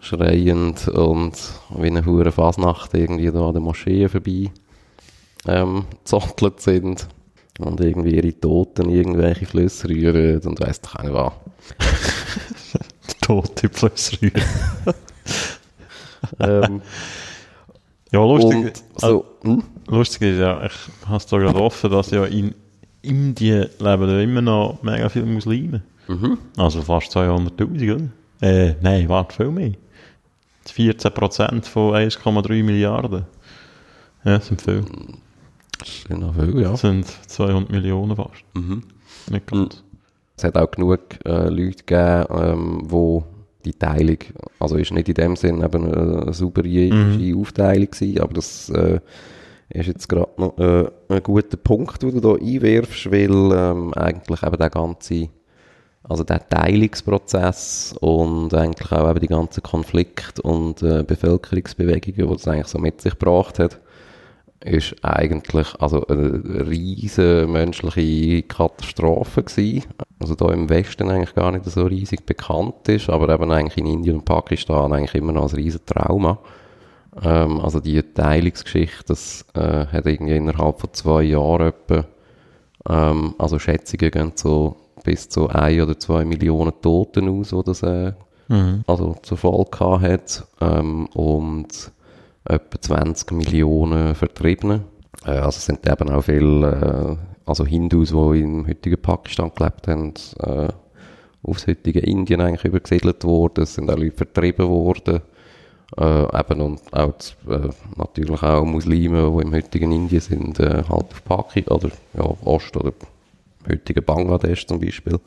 schreiend 0.00 0.88
und 0.88 1.34
wie 1.76 1.88
eine 1.88 2.06
hure 2.06 2.32
Fasnacht 2.32 2.94
irgendwie 2.94 3.30
da 3.30 3.48
an 3.48 3.52
der 3.52 3.62
Moschee 3.62 4.08
vorbei 4.08 4.50
ähm, 5.46 5.84
sind 6.04 7.08
und 7.58 7.80
irgendwie 7.80 8.16
ihre 8.16 8.38
Toten 8.38 8.90
irgendwelche 8.90 9.46
Flüsse 9.46 9.88
rühren 9.88 10.40
und 10.42 10.60
weiss 10.60 10.80
doch 10.80 11.02
nicht 11.02 11.12
was. 11.12 11.32
Tote 13.20 13.68
Flüsse 13.68 14.18
rühren. 14.22 14.42
ähm, 16.40 16.82
Ja, 18.10 18.20
lustig, 18.20 18.72
so, 18.96 19.26
hm? 19.42 19.62
lustig 19.86 20.22
ist 20.32 20.38
ja, 20.38 20.64
ich 20.64 20.72
habe 21.06 21.16
es 21.18 21.26
da 21.26 21.38
gerade 21.38 21.60
offen, 21.60 21.90
dass 21.90 22.10
ja 22.10 22.24
in 22.24 22.54
Indien 23.02 23.68
leben 23.78 24.08
ja 24.08 24.20
immer 24.20 24.40
noch 24.40 24.82
mega 24.82 25.08
viele 25.10 25.26
Muslime. 25.26 25.82
Mhm. 26.06 26.38
Also 26.56 26.80
fast 26.80 27.14
200'000, 27.14 27.94
oder? 27.94 28.08
Äh, 28.40 28.76
nein, 28.80 29.08
warte, 29.10 29.36
viel 29.36 29.50
mehr. 29.50 29.72
14% 30.66 31.64
von 31.66 31.94
1,3 31.94 32.62
Milliarden. 32.62 33.26
Ja, 34.24 34.38
das 34.38 34.46
sind 34.46 34.62
viel. 34.62 34.84
Das 35.78 36.02
sind 36.08 36.20
noch 36.20 36.34
viel, 36.34 36.60
ja. 36.60 36.70
Das 36.72 36.80
sind 36.80 37.06
200 37.06 37.70
Millionen 37.70 38.16
fast. 38.16 38.44
Mhm. 38.54 38.82
Nicht 39.30 39.46
ganz. 39.46 39.82
Es 40.36 40.44
hat 40.44 40.56
auch 40.56 40.70
genug 40.70 41.00
äh, 41.24 41.48
Leute 41.48 41.84
gegeben, 41.84 42.26
ähm, 42.30 42.82
wo 42.84 43.24
die 43.64 43.72
Teilung, 43.72 44.18
also 44.60 44.76
ist 44.76 44.92
nicht 44.92 45.08
in 45.08 45.14
dem 45.14 45.36
Sinn 45.36 45.62
eben 45.62 45.92
eine, 45.92 46.32
saubere 46.32 46.68
ethische 46.68 47.36
Aufteilung 47.36 47.90
gewesen, 47.90 48.20
aber 48.20 48.34
das 48.34 48.70
äh, 48.70 49.00
ist 49.70 49.86
jetzt 49.86 50.08
gerade 50.08 50.30
noch 50.36 50.56
äh, 50.58 50.88
ein 51.08 51.22
guter 51.22 51.56
Punkt, 51.56 52.02
den 52.02 52.12
du 52.12 52.20
da 52.20 52.34
einwirfst, 52.34 53.10
weil 53.10 53.52
ähm, 53.52 53.92
eigentlich 53.94 54.42
eben 54.42 54.56
der 54.56 54.70
ganze, 54.70 55.28
also 56.04 56.24
der 56.24 56.48
Teilungsprozess 56.48 57.94
und 58.00 58.54
eigentlich 58.54 58.92
auch 58.92 59.10
eben 59.10 59.20
die 59.20 59.26
ganzen 59.26 59.62
Konflikte 59.62 60.40
und 60.42 60.82
äh, 60.82 61.02
Bevölkerungsbewegungen, 61.02 62.28
die 62.28 62.36
das 62.36 62.48
eigentlich 62.48 62.68
so 62.68 62.78
mit 62.78 63.00
sich 63.00 63.18
gebracht 63.18 63.58
hat, 63.58 63.80
ist 64.64 64.96
eigentlich 65.02 65.68
also 65.80 66.06
eine 66.06 66.66
riesige 66.68 67.46
menschliche 67.48 68.42
Katastrophe 68.42 69.44
gewesen. 69.44 69.84
Also 70.20 70.34
da 70.34 70.50
im 70.52 70.68
Westen 70.68 71.10
eigentlich 71.10 71.34
gar 71.34 71.52
nicht 71.52 71.64
so 71.64 71.84
riesig 71.86 72.26
bekannt 72.26 72.88
ist, 72.88 73.08
aber 73.08 73.32
eben 73.32 73.50
eigentlich 73.50 73.78
in 73.78 73.86
Indien 73.86 74.16
und 74.16 74.24
Pakistan 74.24 74.92
eigentlich 74.92 75.14
immer 75.14 75.32
noch 75.32 75.50
ein 75.50 75.56
riesen 75.56 75.86
Trauma. 75.86 76.38
Ähm, 77.22 77.60
also 77.60 77.80
die 77.80 78.02
Teilungsgeschichte, 78.02 79.04
das 79.06 79.44
äh, 79.54 79.86
hat 79.86 80.06
irgendwie 80.06 80.36
innerhalb 80.36 80.80
von 80.80 80.92
zwei 80.92 81.22
Jahren 81.22 81.68
etwa, 81.68 82.04
ähm, 82.88 83.34
also 83.38 83.58
Schätzungen 83.58 84.10
gehen 84.10 84.32
so 84.34 84.76
bis 85.04 85.28
zu 85.28 85.48
ein 85.48 85.80
oder 85.80 85.98
zwei 85.98 86.24
Millionen 86.24 86.72
Toten 86.82 87.28
aus, 87.28 87.52
wo 87.52 87.62
das 87.62 87.82
äh, 87.82 88.12
Mhm. 88.48 88.82
also 88.86 89.14
zur 89.22 89.36
Folge 89.36 89.70
gehabt 89.70 90.02
hat 90.02 90.46
ähm, 90.60 91.06
und 91.08 91.92
etwa 92.48 92.80
20 92.80 93.32
Millionen 93.32 94.14
Vertriebene. 94.14 94.84
Äh, 95.24 95.30
also 95.30 95.60
sind 95.60 95.86
eben 95.88 96.10
auch 96.10 96.22
viele 96.22 97.18
äh, 97.20 97.28
also 97.48 97.64
Hindus, 97.64 98.10
die 98.10 98.40
im 98.40 98.66
heutigen 98.66 99.00
Pakistan 99.00 99.50
gelebt 99.54 99.88
haben, 99.88 100.14
äh, 100.40 100.68
aufs 101.42 101.66
heutige 101.66 102.00
Indien 102.00 102.40
eigentlich 102.40 102.64
übergesiedelt 102.64 103.24
worden. 103.24 103.62
Es 103.62 103.74
sind 103.74 103.90
auch 103.90 103.96
Leute 103.96 104.16
vertrieben 104.16 104.68
worden. 104.68 105.20
Äh, 105.96 106.38
eben 106.40 106.60
und 106.60 106.80
auch 106.92 107.14
äh, 107.48 107.70
natürlich 107.96 108.42
auch 108.42 108.64
Muslime, 108.64 109.32
die 109.34 109.46
im 109.46 109.54
heutigen 109.54 109.90
Indien 109.92 110.20
sind, 110.20 110.60
äh, 110.60 110.82
halt 110.88 110.90
auf 110.90 111.24
Pakistan 111.24 111.74
oder 111.74 111.90
ja, 112.12 112.24
Ost- 112.44 112.76
oder 112.76 112.92
heutigen 113.66 114.04
Bangladesch 114.04 114.66
zum 114.66 114.80
Beispiel. 114.80 115.18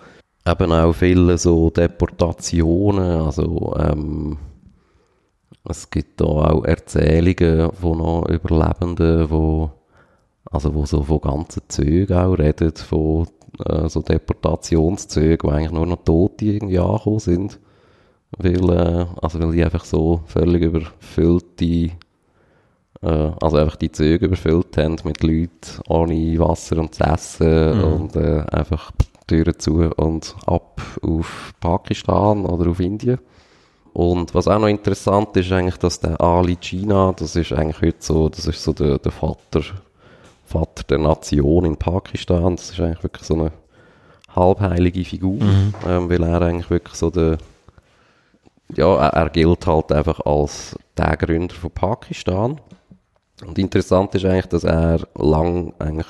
Eben 0.45 0.71
auch 0.71 0.93
viele 0.93 1.38
so 1.39 1.71
Deportationen, 1.71 3.21
also 3.21 3.75
ähm, 3.79 4.38
es 5.63 5.89
gibt 5.89 6.19
da 6.21 6.26
auch 6.26 6.65
Erzählungen 6.65 7.71
von 7.74 7.97
noch 7.97 8.28
Überlebenden, 8.28 9.30
wo, 9.30 9.71
also 10.52 10.74
wo 10.74 10.86
so 10.86 11.04
von 11.04 11.21
ganzen 11.21 11.62
Zügen 11.67 12.17
auch 12.17 12.34
reden, 12.34 12.74
von 12.76 13.28
äh, 13.65 13.88
so 13.88 14.02
Deportationszügen, 14.02 15.50
wo 15.50 15.54
eigentlich 15.54 15.71
nur 15.71 15.86
noch 15.86 16.04
Tote 16.04 16.45
irgendwie 16.45 16.80
angekommen 16.80 17.19
sind, 17.19 17.60
weil, 18.38 18.69
äh, 18.69 19.06
also 19.21 19.39
weil 19.39 19.52
die 19.52 19.63
einfach 19.63 19.86
so 19.86 20.21
völlig 20.26 20.63
überfüllte, 20.63 21.65
äh, 21.65 23.32
also 23.41 23.58
einfach 23.58 23.76
die 23.76 23.91
Züge 23.91 24.26
überfüllt 24.26 24.78
haben 24.78 24.97
mit 25.04 25.21
Leuten 25.24 25.82
ohne 25.88 26.39
Wasser 26.39 26.78
und 26.78 26.95
zu 26.95 27.04
essen 27.04 27.78
Mhm. 27.78 27.84
und 27.84 28.15
äh, 28.15 28.43
einfach 28.52 28.91
Türen 29.28 29.60
zu 29.60 29.91
und 29.95 30.36
ab 30.45 30.82
auf 31.04 31.54
Pakistan 31.60 32.45
oder 32.45 32.69
auf 32.71 32.80
Indien. 32.80 33.19
Und 33.93 34.34
was 34.34 34.47
auch 34.47 34.60
noch 34.60 34.67
interessant 34.67 35.36
ist 35.36 35.51
eigentlich, 35.51 35.77
dass 35.77 35.99
der 35.99 36.19
Ali 36.21 36.58
Jinnah, 36.62 37.13
das 37.13 37.36
ist 37.36 37.51
eigentlich 37.51 37.82
heute 37.82 37.97
so, 37.99 38.30
das 38.30 38.47
ist 38.47 38.63
so 38.63 38.71
der, 38.71 38.97
der 38.97 39.12
Vater, 39.12 39.62
Vater 40.45 40.84
der 40.84 40.97
Nation 40.97 41.65
in 41.65 41.75
Pakistan. 41.75 42.56
Das 42.56 42.71
ist 42.71 42.80
eigentlich 42.80 43.04
wirklich 43.04 43.27
so 43.27 43.34
eine 43.34 43.51
halbheilige 44.34 45.04
Figur, 45.04 45.39
ähm, 45.86 46.10
weil 46.10 46.23
er 46.23 46.41
eigentlich 46.41 46.69
wirklich 46.69 46.95
so 46.95 47.10
der, 47.10 47.38
ja, 48.75 48.95
er, 48.95 49.13
er 49.13 49.30
gilt 49.30 49.67
halt 49.67 49.91
einfach 49.91 50.21
als 50.21 50.77
der 50.97 51.17
Gründer 51.17 51.56
von 51.56 51.71
Pakistan. 51.71 52.62
Und 53.45 53.60
interessant 53.60 54.15
ist 54.15 54.23
eigentlich, 54.23 54.45
dass 54.45 54.63
er 54.63 55.01
lang 55.15 55.73
eigentlich 55.80 56.08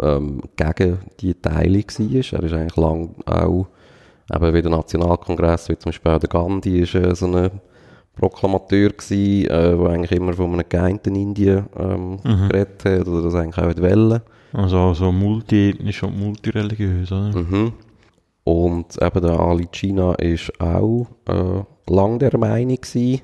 ähm, 0.00 0.42
gegen 0.56 0.98
die 1.20 1.34
Teilung 1.34 1.84
war. 1.84 2.08
Er 2.08 2.42
ist 2.42 2.52
eigentlich 2.52 2.76
lang 2.76 3.14
auch 3.26 3.66
eben 4.34 4.54
wie 4.54 4.62
der 4.62 4.70
Nationalkongress, 4.70 5.68
wie 5.68 5.78
zum 5.78 5.90
Beispiel 5.90 6.12
auch 6.12 6.18
der 6.18 6.28
Gandhi, 6.28 6.80
ist 6.80 6.94
äh, 6.94 7.14
so 7.14 7.26
ein 7.26 7.50
Proklamateur 8.16 8.90
gewesen, 8.90 9.46
äh, 9.46 9.76
der 9.76 9.86
eigentlich 9.86 10.12
immer 10.12 10.32
von 10.34 10.52
einem 10.52 10.68
geeinten 10.68 11.14
Indien 11.14 11.66
ähm, 11.78 12.18
geredet 12.22 12.84
hat 12.84 13.08
oder 13.08 13.22
das 13.22 13.34
eigentlich 13.34 13.58
auch 13.64 13.82
wollte. 13.82 14.22
Also 14.52 14.92
so 14.92 15.12
multiethnisch 15.12 16.02
und 16.02 16.18
multireligiös, 16.18 17.10
oder? 17.10 17.32
Mhm. 17.38 17.72
Und 18.44 19.00
eben 19.00 19.22
der 19.22 19.40
Ali 19.40 19.68
China 19.70 20.14
ist 20.14 20.52
auch 20.60 21.06
äh, 21.28 21.62
lang 21.92 22.18
der 22.18 22.36
Meinung 22.36 22.76
gewesen. 22.76 23.22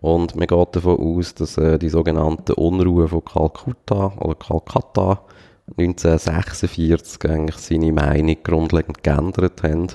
Und 0.00 0.36
man 0.36 0.46
geht 0.46 0.76
davon 0.76 0.98
aus, 0.98 1.34
dass 1.34 1.56
äh, 1.56 1.78
die 1.78 1.88
sogenannten 1.88 2.52
Unruhen 2.52 3.08
von 3.08 3.24
Kalkutta 3.24 4.12
oder 4.18 4.34
Kalkata 4.34 5.20
1946 5.78 7.30
eigentlich 7.30 7.56
seine 7.56 7.92
Meinung 7.92 8.36
grundlegend 8.42 9.02
geändert 9.02 9.62
haben. 9.62 9.88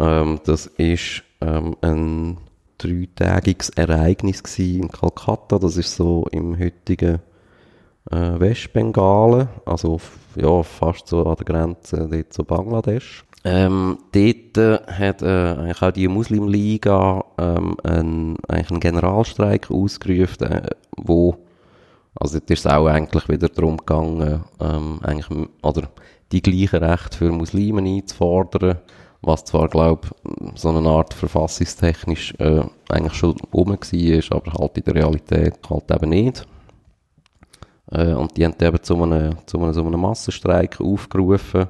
Ähm, 0.00 0.40
das 0.44 0.66
ist 0.66 1.22
ähm, 1.40 1.76
ein 1.82 2.38
dreitägiges 2.78 3.68
Ereignis 3.70 4.40
in 4.58 4.88
Kalkutta. 4.88 5.58
Das 5.58 5.76
ist 5.76 5.94
so 5.94 6.26
im 6.32 6.58
heutigen 6.58 7.20
äh, 8.10 8.40
Westbengalen, 8.40 9.48
also 9.66 10.00
ja, 10.36 10.62
fast 10.62 11.06
so 11.06 11.26
an 11.26 11.36
der 11.36 11.44
Grenze 11.44 12.08
dort 12.10 12.32
zu 12.32 12.44
Bangladesch. 12.44 13.24
Ähm, 13.44 13.98
dort 14.12 14.58
äh, 14.58 14.78
hat 14.86 15.22
äh, 15.22 15.26
eigentlich 15.26 15.82
auch 15.82 15.92
die 15.92 16.08
Muslimliga 16.08 17.24
ähm, 17.38 17.76
einen, 17.82 18.36
eigentlich 18.48 18.70
einen 18.70 18.80
Generalstreik 18.80 19.70
ausgerufen, 19.70 20.46
äh, 20.46 20.70
wo 20.96 21.36
also 22.14 22.38
dort 22.38 22.50
ist 22.50 22.60
es 22.60 22.66
auch 22.66 22.86
eigentlich 22.86 23.28
wieder 23.28 23.48
darum 23.48 23.76
gegangen, 23.78 24.44
ähm, 24.60 25.00
eigentlich, 25.02 25.48
oder 25.62 25.88
die 26.32 26.42
gleichen 26.42 26.84
Rechte 26.84 27.16
für 27.16 27.32
Muslime 27.32 27.82
einzufordern, 27.82 28.78
was 29.22 29.44
zwar, 29.44 29.68
glaube 29.68 30.08
so 30.54 30.70
eine 30.70 30.88
Art 30.88 31.12
verfassungstechnisch 31.14 32.34
äh, 32.38 32.62
eigentlich 32.88 33.14
schon 33.14 33.36
rum 33.52 33.68
war, 33.68 34.36
aber 34.36 34.52
halt 34.52 34.78
in 34.78 34.84
der 34.84 34.94
Realität 34.94 35.58
halt 35.68 35.90
eben 35.90 36.10
nicht. 36.10 36.46
Äh, 37.90 38.14
und 38.14 38.36
die 38.36 38.44
haben 38.44 38.54
eben 38.60 38.82
zu 38.82 39.02
einem, 39.02 39.36
zu 39.46 39.58
einem, 39.58 39.72
so 39.72 39.84
einem 39.84 40.00
Massenstreik 40.00 40.80
aufgerufen. 40.80 41.68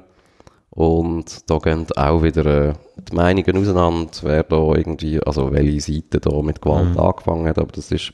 Und 0.69 1.49
da 1.49 1.57
gehen 1.57 1.85
auch 1.97 2.23
wieder 2.23 2.45
äh, 2.45 2.73
die 2.97 3.15
Meinungen 3.15 3.57
auseinander, 3.57 4.11
wer 4.21 4.43
da 4.43 4.73
irgendwie, 4.73 5.21
also 5.21 5.51
welche 5.51 5.81
Seite 5.81 6.21
da 6.21 6.41
mit 6.41 6.61
Gewalt 6.61 6.97
angefangen 6.97 7.47
hat, 7.47 7.59
aber 7.59 7.73
das 7.73 7.91
ist 7.91 8.13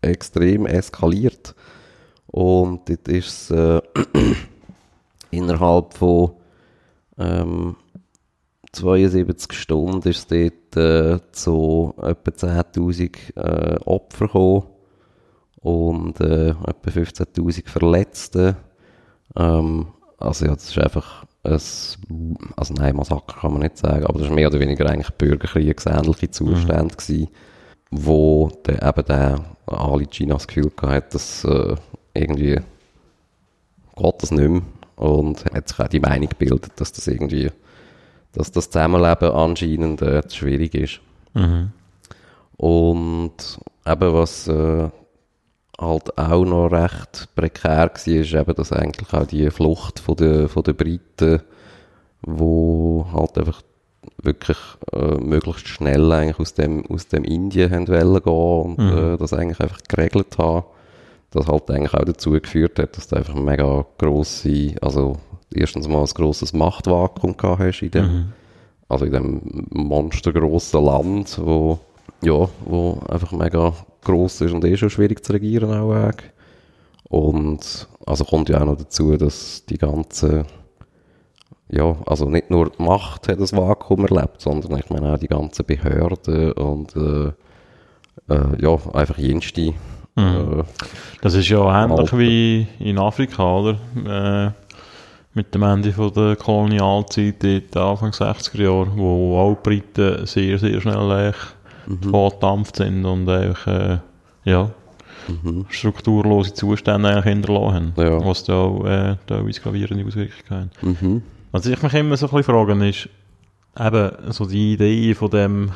extrem 0.00 0.66
eskaliert. 0.66 1.54
Und 2.26 2.88
dort 2.88 3.06
ist 3.06 3.50
es 3.50 3.50
äh, 3.52 3.80
innerhalb 5.30 5.94
von 5.94 6.32
ähm, 7.18 7.76
72 8.72 9.52
Stunden 9.52 10.08
ist 10.08 10.32
es 10.32 10.50
dort 10.72 10.76
äh, 10.76 11.32
zu 11.32 11.94
etwa 11.98 12.30
10'000 12.30 13.36
äh, 13.36 13.78
Opfer 13.84 14.26
gekommen 14.26 14.62
und 15.60 16.20
äh, 16.20 16.50
etwa 16.50 16.90
15'000 16.90 17.68
Verletzte. 17.68 18.56
Ähm, 19.36 19.88
also 20.18 20.46
ja, 20.46 20.54
das 20.54 20.70
ist 20.70 20.78
einfach 20.78 21.24
ein, 21.44 21.52
also 22.56 22.74
nein, 22.74 22.96
Massaker 22.96 23.40
kann 23.40 23.52
man 23.52 23.62
nicht 23.62 23.76
sagen, 23.76 24.06
aber 24.06 24.18
das 24.18 24.28
ist 24.28 24.34
mehr 24.34 24.48
oder 24.48 24.60
weniger 24.60 24.88
eigentlich 24.88 25.12
bürgerkriegsähnliche 25.14 26.30
Zustände 26.30 26.94
gewesen, 26.94 27.28
wo 27.90 28.50
der, 28.64 28.82
eben 28.82 29.04
der 29.04 29.44
Ali 29.66 30.06
China 30.06 30.34
das 30.34 30.46
Gefühl 30.46 30.72
hat, 30.80 31.14
dass 31.14 31.44
äh, 31.44 31.74
irgendwie 32.14 32.60
geht 33.96 34.22
das 34.22 34.30
nicht 34.30 34.48
mehr 34.48 34.62
und 34.96 35.44
hat 35.52 35.68
sich 35.68 35.80
auch 35.80 35.88
die 35.88 36.00
Meinung 36.00 36.28
gebildet, 36.28 36.72
dass 36.76 36.92
das 36.92 37.06
irgendwie 37.06 37.50
dass 38.32 38.52
das 38.52 38.70
Zusammenleben 38.70 39.30
anscheinend 39.30 40.02
äh, 40.02 40.26
zu 40.26 40.38
schwierig 40.38 40.74
ist. 40.74 41.00
Mhm. 41.34 41.70
Und 42.56 43.58
eben 43.86 44.12
was 44.14 44.48
äh, 44.48 44.88
halt 45.80 46.18
auch 46.18 46.44
noch 46.44 46.68
recht 46.68 47.28
prekär 47.34 47.90
war, 47.90 48.06
ist 48.06 48.32
eben, 48.34 48.54
dass 48.54 48.72
eigentlich 48.72 49.12
auch 49.12 49.26
die 49.26 49.50
Flucht 49.50 49.98
von 50.00 50.16
der, 50.16 50.48
von 50.48 50.62
der 50.62 50.74
Briten, 50.74 51.42
wo 52.22 53.06
halt 53.12 53.36
einfach 53.38 53.62
wirklich 54.22 54.58
äh, 54.92 55.16
möglichst 55.18 55.68
schnell 55.68 56.10
eigentlich 56.12 56.38
aus 56.38 56.54
dem, 56.54 56.86
aus 56.86 57.08
dem 57.08 57.24
Indien 57.24 57.70
haben 57.70 57.88
wollen 57.88 58.22
gehen 58.22 58.32
und 58.32 58.78
Mhm. 58.78 59.14
äh, 59.14 59.16
das 59.16 59.32
eigentlich 59.32 59.60
einfach 59.60 59.80
geregelt 59.88 60.38
haben, 60.38 60.64
das 61.30 61.46
halt 61.48 61.70
eigentlich 61.70 61.94
auch 61.94 62.04
dazu 62.04 62.32
geführt 62.32 62.78
hat, 62.78 62.96
dass 62.96 63.08
du 63.08 63.16
einfach 63.16 63.34
mega 63.34 63.84
grosse, 63.98 64.74
also 64.80 65.16
erstens 65.54 65.88
mal 65.88 66.00
ein 66.00 66.06
grosses 66.14 66.52
Machtvakuum 66.52 67.36
gehabt 67.36 67.60
hast 67.60 67.82
in 67.82 67.90
dem, 67.90 68.04
Mhm. 68.04 68.32
also 68.88 69.04
in 69.04 69.12
dem 69.12 69.40
monstergrossen 69.70 70.84
Land, 70.84 71.38
wo, 71.42 71.78
ja, 72.22 72.48
wo 72.64 73.00
einfach 73.08 73.32
mega 73.32 73.72
gross 74.04 74.40
ist 74.40 74.52
und 74.52 74.64
eh 74.64 74.76
schon 74.76 74.90
schwierig 74.90 75.24
zu 75.24 75.32
regieren 75.32 75.72
auch. 75.72 75.92
eigentlich. 75.92 76.30
Und 77.04 77.86
also 78.06 78.24
kommt 78.24 78.48
ja 78.48 78.60
auch 78.60 78.66
noch 78.66 78.76
dazu, 78.76 79.16
dass 79.16 79.64
die 79.66 79.76
ganze, 79.78 80.46
ja, 81.70 81.94
also 82.06 82.28
nicht 82.28 82.50
nur 82.50 82.70
die 82.70 82.82
Macht 82.82 83.28
hat 83.28 83.40
das 83.40 83.52
Vakuum 83.54 84.06
erlebt, 84.06 84.40
sondern 84.40 84.78
ich 84.78 84.88
meine 84.90 85.12
auch 85.14 85.18
die 85.18 85.28
ganzen 85.28 85.64
Behörden 85.66 86.52
und 86.52 86.96
äh, 86.96 87.32
äh, 88.32 88.62
ja, 88.62 88.76
einfach 88.94 89.18
jenste. 89.18 89.60
Äh, 90.16 90.64
Das 91.22 91.34
ist 91.34 91.48
ja 91.48 91.84
ähnlich 91.84 91.98
Alter. 92.00 92.18
wie 92.18 92.66
in 92.78 92.98
Afrika, 92.98 93.58
oder? 93.58 94.54
Mit 95.34 95.54
dem 95.54 95.62
Ende 95.62 95.92
von 95.92 96.12
der 96.12 96.36
Kolonialzeit, 96.36 97.42
dort 97.42 97.76
Anfang 97.76 98.10
60er 98.10 98.62
Jahre, 98.62 98.92
wo 98.96 99.38
auch 99.38 99.54
die 99.54 99.62
Briten 99.62 100.26
sehr, 100.26 100.58
sehr 100.58 100.80
schnell 100.80 101.32
Mhm. 101.86 102.10
vorgedampft 102.10 102.76
sind 102.76 103.04
und 103.04 103.28
einfach, 103.28 103.66
äh, 103.66 103.98
ja, 104.44 104.70
mhm. 105.28 105.66
strukturlose 105.68 106.54
Zustände 106.54 107.08
eigentlich 107.08 107.24
hinterlassen 107.24 107.74
haben. 107.74 107.92
Ja. 107.96 108.24
Was 108.24 108.44
da 108.44 108.54
auch 108.54 108.84
äh, 108.84 109.16
teilweise 109.26 109.60
gravierende 109.60 110.06
Auswirkungen 110.06 110.50
haben. 110.50 110.70
Mhm. 110.82 111.22
Was 111.50 111.66
ich 111.66 111.82
mich 111.82 111.94
immer 111.94 112.16
so 112.16 112.26
ein 112.26 112.36
bisschen 112.36 112.54
frage, 112.54 112.88
ist 112.88 113.08
eben 113.78 114.32
so 114.32 114.46
die 114.46 114.74
Idee 114.74 115.14
von 115.14 115.30
dem, 115.30 115.72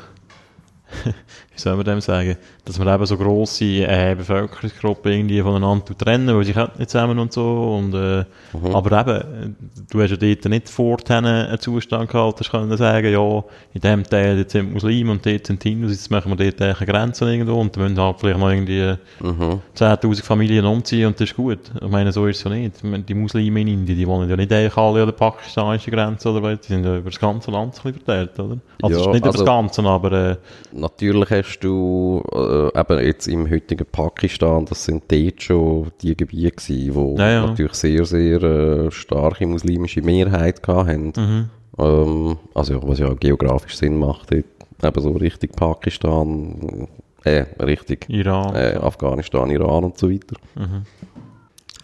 wie 1.56 1.60
soll 1.60 1.74
man 1.76 1.84
dem 1.86 2.00
sagen, 2.00 2.36
dass 2.66 2.78
man 2.78 2.94
eben 2.94 3.06
so 3.06 3.16
grosse 3.16 3.64
äh, 3.64 4.14
Bevölkerungsgruppen 4.14 5.10
irgendwie 5.10 5.40
voneinander 5.40 5.96
trennen, 5.96 6.36
weil 6.36 6.44
sie 6.44 6.52
können 6.52 6.70
nicht 6.78 6.90
zusammen 6.90 7.18
und 7.18 7.32
so. 7.32 7.76
Und, 7.78 7.94
äh, 7.94 8.24
Mhm. 8.52 8.74
Aber 8.74 9.00
eben, 9.00 9.56
du 9.90 10.00
hast 10.02 10.10
ja 10.10 10.16
dort 10.16 10.44
nicht 10.46 10.68
vorhin 10.68 11.24
einen 11.26 11.58
Zustand 11.58 12.08
gehabt, 12.10 12.40
dass 12.40 12.50
können 12.50 12.74
sagen, 12.76 13.12
ja, 13.12 13.44
in 13.74 13.80
dem 13.80 14.04
Teil 14.04 14.36
dort 14.36 14.50
sind 14.50 14.72
Muslime 14.72 15.10
und 15.12 15.26
dort 15.26 15.46
sind 15.46 15.62
Hindus, 15.62 15.90
jetzt 15.92 16.10
machen 16.10 16.36
wir 16.36 16.50
dort 16.50 16.62
eine 16.62 16.86
Grenze 16.86 17.30
irgendwo 17.30 17.60
und 17.60 17.76
dann 17.76 17.82
müssen 17.84 17.98
halt 18.00 18.16
vielleicht 18.20 18.38
noch 18.38 18.50
irgendwie 18.50 18.94
Mhm. 19.20 19.60
10'000 19.74 20.22
Familien 20.22 20.64
umziehen 20.64 21.06
und 21.08 21.20
das 21.20 21.30
ist 21.30 21.36
gut. 21.36 21.58
Ich 21.82 21.88
meine, 21.88 22.12
so 22.12 22.26
ist 22.26 22.38
es 22.38 22.44
ja 22.44 22.50
nicht. 22.50 22.76
Die 23.08 23.14
Muslime 23.14 23.60
in 23.60 23.68
Indien, 23.68 23.98
die 23.98 24.06
wohnen 24.06 24.28
ja 24.30 24.36
nicht 24.36 24.52
eigentlich 24.52 24.76
alle 24.76 25.00
an 25.00 25.06
der 25.06 25.12
pakistanischen 25.12 25.92
Grenze, 25.92 26.30
oder 26.30 26.42
was? 26.42 26.60
Die 26.60 26.68
sind 26.68 26.84
ja 26.84 26.96
über 26.96 27.10
das 27.10 27.18
ganze 27.18 27.50
Land 27.50 27.74
verteilt, 27.76 28.38
oder? 28.38 28.58
Also 28.82 29.00
Ja, 29.06 29.12
nicht 29.12 29.24
über 29.24 29.32
das 29.32 29.44
Ganze, 29.44 29.82
aber 29.82 30.12
äh, 30.12 30.36
Natürlich 30.72 31.30
hast 31.30 31.45
du 31.61 32.22
äh, 32.32 32.78
eben 32.80 33.06
jetzt 33.06 33.28
im 33.28 33.48
heutigen 33.50 33.87
Pakistan, 33.90 34.64
das 34.66 34.85
sind 34.85 35.04
dort 35.11 35.42
schon 35.42 35.90
die 36.02 36.16
Gebiete 36.16 36.56
gewesen, 36.56 36.94
wo 36.94 37.16
Ja, 37.18 37.30
ja. 37.30 37.46
natürlich 37.46 37.74
sehr, 37.74 38.04
sehr 38.04 38.42
äh, 38.42 38.90
starke 38.90 39.46
muslimische 39.46 40.02
Mehrheit 40.02 40.66
hatten. 40.66 41.12
mhm. 41.16 41.50
Ähm, 41.78 42.38
also 42.54 42.80
was 42.88 42.98
ja 42.98 43.09
auch 43.09 43.18
geografisch 43.20 43.76
Sinn 43.76 43.98
macht, 43.98 44.32
dort, 44.32 44.44
eben 44.82 45.02
so 45.02 45.11
Richtung 45.12 45.50
Pakistan, 45.50 46.88
äh, 47.24 47.44
Richtung 47.61 47.98
Iran. 48.09 48.54
äh, 48.54 48.78
Afghanistan, 48.80 49.50
Iran 49.50 49.85
und 49.85 49.98
so 49.98 50.11
weiter. 50.11 50.37
Mhm. 50.54 50.82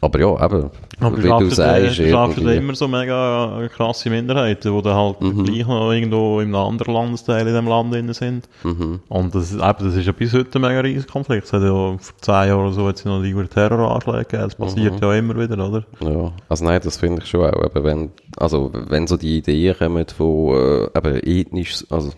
Aber 0.05 0.19
ja, 0.19 0.35
eben, 0.45 0.71
Aber 0.99 1.17
wie 1.17 1.29
du 1.29 1.47
äh, 1.47 1.51
sagst, 1.51 1.97
schaffst 1.97 2.38
irgendwie- 2.38 2.57
immer 2.57 2.75
so 2.75 2.88
mega 2.88 3.69
krasse 3.75 4.11
Minderheiten, 4.11 4.77
die 4.77 4.83
dann 4.83 4.95
halt 4.97 5.21
Mhm. 5.21 5.45
gleich 5.45 5.65
noch 5.67 5.93
irgendwo 5.93 6.41
in 6.41 6.49
einem 6.49 6.57
anderen 6.57 6.93
Landesteil 6.95 7.47
in 7.47 7.55
dem 7.55 7.69
Land 7.69 7.95
drin 7.95 8.12
sind. 8.12 8.49
Mhm. 8.65 8.99
Und 9.09 9.33
das, 9.33 9.53
ist- 9.53 9.61
eben, 9.62 9.77
das 9.79 9.95
ist 9.95 10.05
ja 10.05 10.11
bis 10.11 10.33
heute 10.33 10.59
ein 10.59 10.62
mega 10.62 10.81
riesiger 10.81 11.12
Konflikt. 11.12 11.45
Es 11.45 11.53
hat 11.53 11.62
ja 11.62 11.69
vor 11.71 11.99
zehn 12.21 12.35
Jahren 12.49 12.61
oder 12.67 12.73
so 12.73 12.88
jetzt 12.88 13.07
noch 13.07 13.23
die 13.23 13.33
Terroranschläge 13.33 14.25
gegeben. 14.25 14.43
Das 14.43 14.55
passiert 14.57 14.95
Mhm. 14.95 15.01
ja 15.03 15.15
immer 15.15 15.37
wieder, 15.38 15.69
oder? 15.69 15.85
Ja, 16.01 16.33
also 16.49 16.65
nein, 16.65 16.81
das 16.83 16.97
finde 16.97 17.23
ich 17.23 17.29
schon 17.29 17.47
auch, 17.47 17.65
eben 17.65 17.85
wenn, 17.85 18.11
also 18.38 18.73
wenn 18.88 19.07
so 19.07 19.17
die 19.17 19.38
Ideen 19.38 19.77
kommen 19.79 20.05
von 20.09 20.55
äh, 20.57 20.99
eben 20.99 21.21
ethnisch, 21.25 21.85
also 21.91 22.11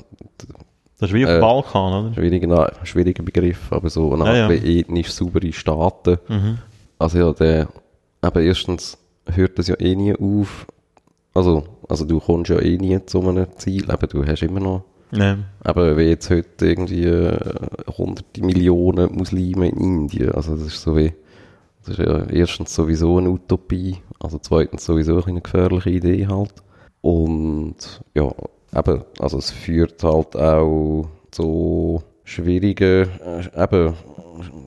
Das 1.00 1.10
ist 1.10 1.14
wie 1.14 1.24
auf 1.26 1.30
Äh, 1.30 1.34
dem 1.34 1.40
Balkan, 1.42 1.92
oder? 2.06 2.14
schwieriger, 2.14 2.72
schwieriger 2.84 3.22
Begriff, 3.22 3.70
aber 3.70 3.90
so 3.90 4.10
eine 4.14 4.24
Ja, 4.24 4.48
ja. 4.48 4.50
ethnisch 4.50 5.10
saubere 5.12 5.52
Staaten. 5.52 6.16
Mhm. 6.28 6.58
Also 6.98 7.18
ja, 7.18 7.32
der, 7.32 7.68
eben 8.24 8.42
erstens 8.46 8.98
hört 9.26 9.58
das 9.58 9.68
ja 9.68 9.76
eh 9.78 9.94
nie 9.96 10.14
auf, 10.14 10.66
also, 11.34 11.64
also 11.88 12.04
du 12.04 12.20
kommst 12.20 12.50
ja 12.50 12.58
eh 12.60 12.76
nie 12.76 13.04
zu 13.06 13.20
einem 13.20 13.46
Ziel, 13.56 13.84
eben 13.90 14.08
du 14.08 14.24
hast 14.26 14.42
immer 14.42 14.60
noch, 14.60 14.84
Ja. 15.12 15.38
eben 15.66 15.96
wie 15.96 16.02
jetzt 16.02 16.30
heute 16.30 16.66
irgendwie 16.66 17.04
äh, 17.04 17.38
hunderte 17.98 18.44
Millionen 18.44 19.14
Muslime 19.16 19.68
in 19.68 19.76
Indien, 19.78 20.32
also 20.32 20.56
das 20.56 20.66
ist 20.66 20.82
so 20.82 20.96
wie, 20.96 21.12
das 21.84 21.98
ist 21.98 22.06
ja 22.06 22.24
erstens 22.26 22.74
sowieso 22.74 23.18
eine 23.18 23.30
Utopie, 23.30 23.98
also 24.20 24.38
zweitens 24.38 24.84
sowieso 24.84 25.22
eine 25.24 25.40
gefährliche 25.40 25.90
Idee 25.90 26.26
halt. 26.26 26.52
Und 27.02 28.02
ja, 28.14 28.30
eben, 28.74 29.02
also 29.18 29.36
es 29.38 29.50
führt 29.50 30.02
halt 30.02 30.36
auch 30.36 31.06
zu 31.30 32.02
schwierigen, 32.24 33.08
äh, 33.24 33.62
eben, 33.62 33.94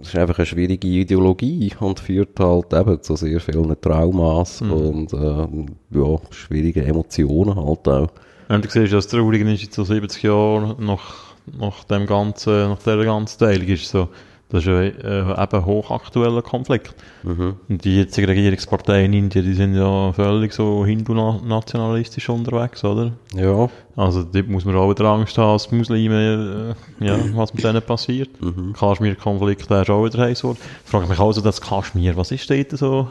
es 0.01 0.09
ist 0.09 0.15
einfach 0.15 0.37
eine 0.39 0.45
schwierige 0.45 0.87
Ideologie 0.87 1.71
und 1.79 1.99
führt 1.99 2.39
halt 2.39 2.73
eben 2.73 3.01
zu 3.01 3.15
sehr 3.15 3.39
vielen 3.39 3.79
Traumas 3.81 4.61
Mhm. 4.61 4.71
und 4.71 5.13
ähm, 5.13 5.65
ja, 5.91 6.17
schwierigen 6.31 6.83
Emotionen 6.85 7.55
halt 7.55 7.87
auch. 7.87 8.07
Und 8.49 8.63
du 8.63 8.69
siehst, 8.69 8.93
das 8.93 9.07
Traurige 9.07 9.51
ist 9.51 9.63
jetzt 9.63 9.75
so 9.75 9.83
70 9.83 10.23
Jahre 10.23 10.75
nach, 10.79 11.35
nach 11.59 11.83
dem 11.85 12.05
ganzen, 12.05 12.69
nach 12.69 12.77
dieser 12.79 13.03
ganzen 13.03 13.39
Teilung 13.39 13.67
ist 13.67 13.89
so, 13.89 14.07
das 14.49 14.59
ist 14.59 14.67
ja 14.67 14.81
äh, 14.81 15.19
eben 15.21 15.35
ein 15.35 15.65
hochaktueller 15.65 16.41
Konflikt. 16.41 16.95
Mhm. 17.23 17.55
Und 17.67 17.83
die 17.83 17.97
jetzigen 17.97 18.27
Regierungsparteien 18.27 19.11
in 19.11 19.25
Indien, 19.25 19.43
die 19.43 19.53
sind 19.53 19.75
ja 19.75 20.13
völlig 20.13 20.53
so 20.53 20.85
hindu-nationalistisch 20.85 22.29
unterwegs, 22.29 22.83
oder? 22.85 23.11
Ja. 23.35 23.69
Also 23.97 24.23
dort 24.23 24.47
muss 24.47 24.63
man 24.63 24.75
auch 24.75 24.89
wieder 24.89 25.05
Angst 25.05 25.37
haben, 25.37 25.51
als 25.51 25.69
Muslime, 25.71 26.75
äh, 27.01 27.05
ja, 27.05 27.17
was 27.33 27.53
mit 27.53 27.63
denen 27.63 27.81
passiert. 27.81 28.29
Mhm. 28.41 28.71
Kaschmir-Konflikt, 28.71 29.69
der 29.69 29.81
ist 29.81 29.89
auch 29.89 30.05
wieder 30.05 30.19
heiß 30.19 30.41
geworden. 30.41 30.59
Ich 30.85 30.91
frage 30.91 31.07
mich 31.07 31.19
also, 31.19 31.41
das 31.41 31.59
Kaschmir, 31.59 32.15
was 32.15 32.31
ist 32.31 32.49
dort 32.49 32.71
so? 32.71 33.09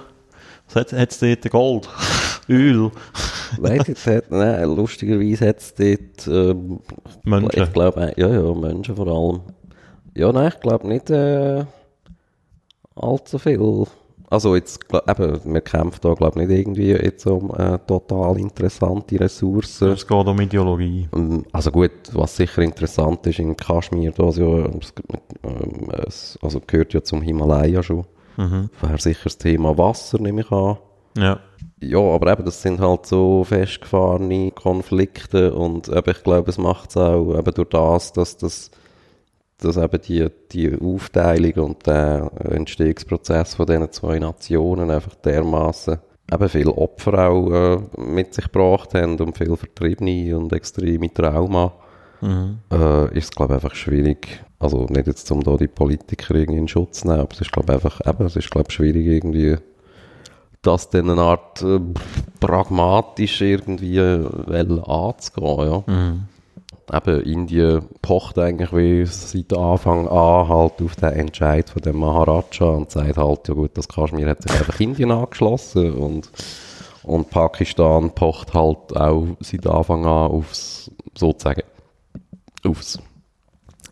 Was 0.72 0.92
hat 0.92 0.92
es 0.92 1.18
dort? 1.18 1.50
Gold? 1.50 1.88
Öl? 2.48 2.90
Hat, 3.62 4.30
nein, 4.30 4.64
lustigerweise 4.76 5.48
hat 5.48 5.58
es 5.58 5.74
dort, 5.74 6.26
ähm, 6.26 6.80
Menschen? 7.22 7.62
ich 7.62 7.72
glaube, 7.72 8.12
ja, 8.16 8.28
ja, 8.28 8.54
Menschen 8.54 8.96
vor 8.96 9.06
allem. 9.06 9.40
Ja, 10.16 10.32
nein, 10.32 10.48
ich 10.48 10.60
glaube 10.60 10.88
nicht 10.88 11.10
äh, 11.10 11.64
allzu 12.94 13.38
viel. 13.38 13.84
Also 14.30 14.56
jetzt, 14.56 14.88
glaub, 14.88 15.08
eben, 15.08 15.40
wir 15.44 15.60
kämpfen 15.60 16.00
da, 16.00 16.14
glaube 16.14 16.40
ich, 16.40 16.48
nicht 16.48 16.58
irgendwie 16.58 16.90
jetzt 16.92 17.26
um 17.26 17.54
äh, 17.54 17.78
total 17.86 18.38
interessante 18.38 19.20
Ressourcen. 19.20 19.90
Es 19.90 20.06
geht 20.06 20.26
um 20.26 20.40
Ideologie. 20.40 21.06
Also 21.52 21.70
gut, 21.70 21.92
was 22.12 22.34
sicher 22.34 22.62
interessant 22.62 23.26
ist 23.26 23.38
in 23.38 23.56
Kaschmir, 23.56 24.12
da 24.12 24.28
ist 24.30 24.38
ja, 24.38 24.70
es, 26.06 26.38
also 26.40 26.60
gehört 26.66 26.94
ja 26.94 27.02
zum 27.02 27.20
Himalaya 27.20 27.82
schon. 27.82 28.06
Mhm. 28.38 28.70
Wäre 28.80 28.98
sicher 28.98 29.24
das 29.24 29.36
Thema 29.36 29.76
Wasser, 29.76 30.18
nehme 30.18 30.40
ich 30.40 30.50
an. 30.50 30.78
Ja. 31.16 31.40
Ja, 31.80 31.98
aber 31.98 32.32
eben, 32.32 32.44
das 32.46 32.62
sind 32.62 32.80
halt 32.80 33.04
so 33.04 33.44
festgefahrene 33.44 34.50
Konflikte 34.50 35.52
und 35.52 35.88
eben, 35.88 36.10
ich 36.10 36.22
glaube, 36.22 36.48
es 36.48 36.56
macht 36.56 36.90
es 36.90 36.96
auch 36.96 37.38
eben 37.38 37.54
durch 37.54 37.68
das, 37.68 38.14
dass 38.14 38.38
das 38.38 38.70
dass 39.58 39.76
eben 39.76 40.00
die, 40.02 40.26
die 40.52 40.78
Aufteilung 40.78 41.70
und 41.70 41.86
der 41.86 42.30
Entstehungsprozess 42.50 43.54
von 43.54 43.66
diesen 43.66 43.90
zwei 43.92 44.18
Nationen 44.18 44.90
einfach 44.90 45.14
dermaßen 45.16 45.98
eben 46.32 46.48
viele 46.48 46.72
Opfer 46.72 47.28
auch 47.30 47.50
äh, 47.50 48.00
mit 48.00 48.34
sich 48.34 48.46
gebracht 48.46 48.94
haben 48.94 49.18
und 49.18 49.36
viele 49.36 49.56
Vertriebene 49.56 50.36
und 50.36 50.52
extreme 50.52 51.12
Trauma, 51.12 51.72
Mhm. 52.20 52.58
äh, 52.72 53.16
ist 53.16 53.24
es, 53.24 53.30
glaube 53.30 53.52
ich, 53.52 53.62
einfach 53.62 53.74
schwierig, 53.74 54.42
also 54.58 54.86
nicht 54.88 55.06
jetzt, 55.06 55.30
um 55.30 55.42
da 55.42 55.56
die 55.56 55.68
Politiker 55.68 56.34
irgendwie 56.34 56.60
in 56.60 56.68
Schutz 56.68 57.00
zu 57.00 57.08
nehmen, 57.08 57.20
aber 57.20 57.32
es 57.32 57.42
ist, 57.42 57.52
glaube 57.52 57.72
ich, 57.72 57.74
einfach, 57.74 58.00
eben, 58.06 58.26
es 58.26 58.36
ist, 58.36 58.50
glaube 58.50 58.68
ich, 58.70 58.74
schwierig 58.74 59.06
irgendwie, 59.06 59.56
das 60.62 60.90
dann 60.90 61.10
eine 61.10 61.20
Art 61.20 61.62
äh, 61.62 61.78
pragmatisch 62.40 63.40
irgendwie 63.42 63.98
äh, 63.98 64.80
anzugehen, 64.86 65.70
ja. 65.70 65.84
Mhm. 65.86 66.24
Eben, 66.92 67.20
Indien 67.22 67.82
pocht 68.00 68.38
eigentlich 68.38 68.72
wie 68.72 69.04
seit 69.06 69.52
Anfang 69.52 70.06
an 70.06 70.48
halt 70.48 70.80
auf 70.80 70.94
den 70.96 71.12
Entscheid 71.12 71.68
von 71.68 71.82
dem 71.82 71.98
Maharaja 71.98 72.66
und 72.66 72.90
sagt 72.90 73.16
halt, 73.16 73.48
ja 73.48 73.54
gut, 73.54 73.76
das 73.76 73.88
Kaschmir 73.88 74.28
hat 74.28 74.42
sich 74.42 74.52
einfach 74.52 74.78
Indien 74.78 75.10
angeschlossen 75.10 75.92
und, 75.94 76.30
Und 77.02 77.30
Pakistan 77.30 78.10
pocht 78.12 78.52
halt 78.54 78.96
auch 78.96 79.26
seit 79.40 79.66
Anfang 79.66 80.04
an 80.04 80.30
aufs, 80.30 80.90
sozusagen, 81.16 81.62
aufs 82.64 82.98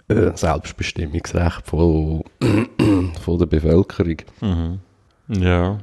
äh, 0.08 0.32
Selbstbestimmungsrecht 0.34 1.66
von, 1.66 2.24
von 3.20 3.38
der 3.38 3.46
Bevölkerung. 3.46 4.16
Mhm. 4.40 4.78
Ja. 5.28 5.78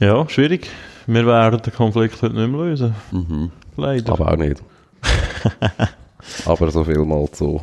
Ja, 0.00 0.28
schwierig. 0.28 0.68
Wir 1.06 1.26
werden 1.26 1.60
den 1.60 1.72
Konflikt 1.72 2.20
heute 2.22 2.34
nicht 2.34 2.48
mehr 2.48 2.60
lösen. 2.60 2.94
Mhm. 3.12 3.50
Leider. 3.76 4.12
Aber 4.12 4.32
auch 4.32 4.36
nicht. 4.36 4.62
Aber 6.46 6.70
so 6.70 6.84
viel 6.84 6.98
mal 7.04 7.30
zu 7.32 7.60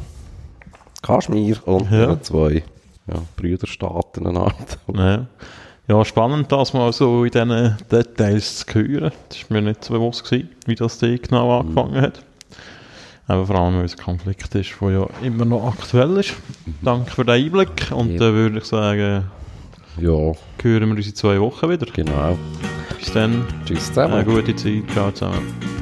Kaschmir 1.01 1.57
und 1.67 1.89
Ja. 1.91 2.21
zwei 2.21 2.63
ja, 3.07 3.15
Brüderstaaten. 3.35 4.35
Ja. 4.93 5.25
ja, 5.87 6.05
spannend, 6.05 6.51
das 6.51 6.73
mal 6.73 6.93
so 6.93 7.23
in 7.25 7.31
diesen 7.31 7.77
Details 7.91 8.65
zu 8.65 8.73
hören. 8.79 9.11
Das 9.29 9.49
war 9.49 9.57
mir 9.61 9.69
nicht 9.69 9.83
so 9.83 9.93
bewusst, 9.93 10.23
gewesen, 10.23 10.49
wie 10.67 10.75
das 10.75 10.99
Ding 10.99 11.19
genau 11.21 11.59
angefangen 11.59 11.99
hat. 12.01 12.23
Aber 13.27 13.45
vor 13.47 13.55
allem, 13.55 13.77
weil 13.77 13.85
es 13.85 13.97
ein 13.97 14.03
Konflikt 14.03 14.53
ist, 14.55 14.71
der 14.81 14.89
ja 14.91 15.07
immer 15.23 15.45
noch 15.45 15.65
aktuell 15.65 16.17
ist. 16.17 16.33
Danke 16.81 17.11
für 17.11 17.25
den 17.25 17.45
Einblick. 17.45 17.91
Und 17.91 18.17
dann 18.17 18.33
würde 18.33 18.57
ich 18.59 18.65
sagen, 18.65 19.25
Ja, 19.97 20.09
hören 20.61 20.89
wir 20.89 20.95
uns 20.97 21.07
in 21.07 21.15
zwei 21.15 21.39
Wochen 21.39 21.69
wieder. 21.69 21.87
genau. 21.91 22.37
Bis 22.99 23.11
dann, 23.13 23.45
Tschüss 23.65 23.87
zusammen. 23.87 24.13
eine 24.15 24.25
gute 24.25 24.55
Zeit. 24.55 24.83
Ciao 24.93 25.11
zusammen. 25.11 25.80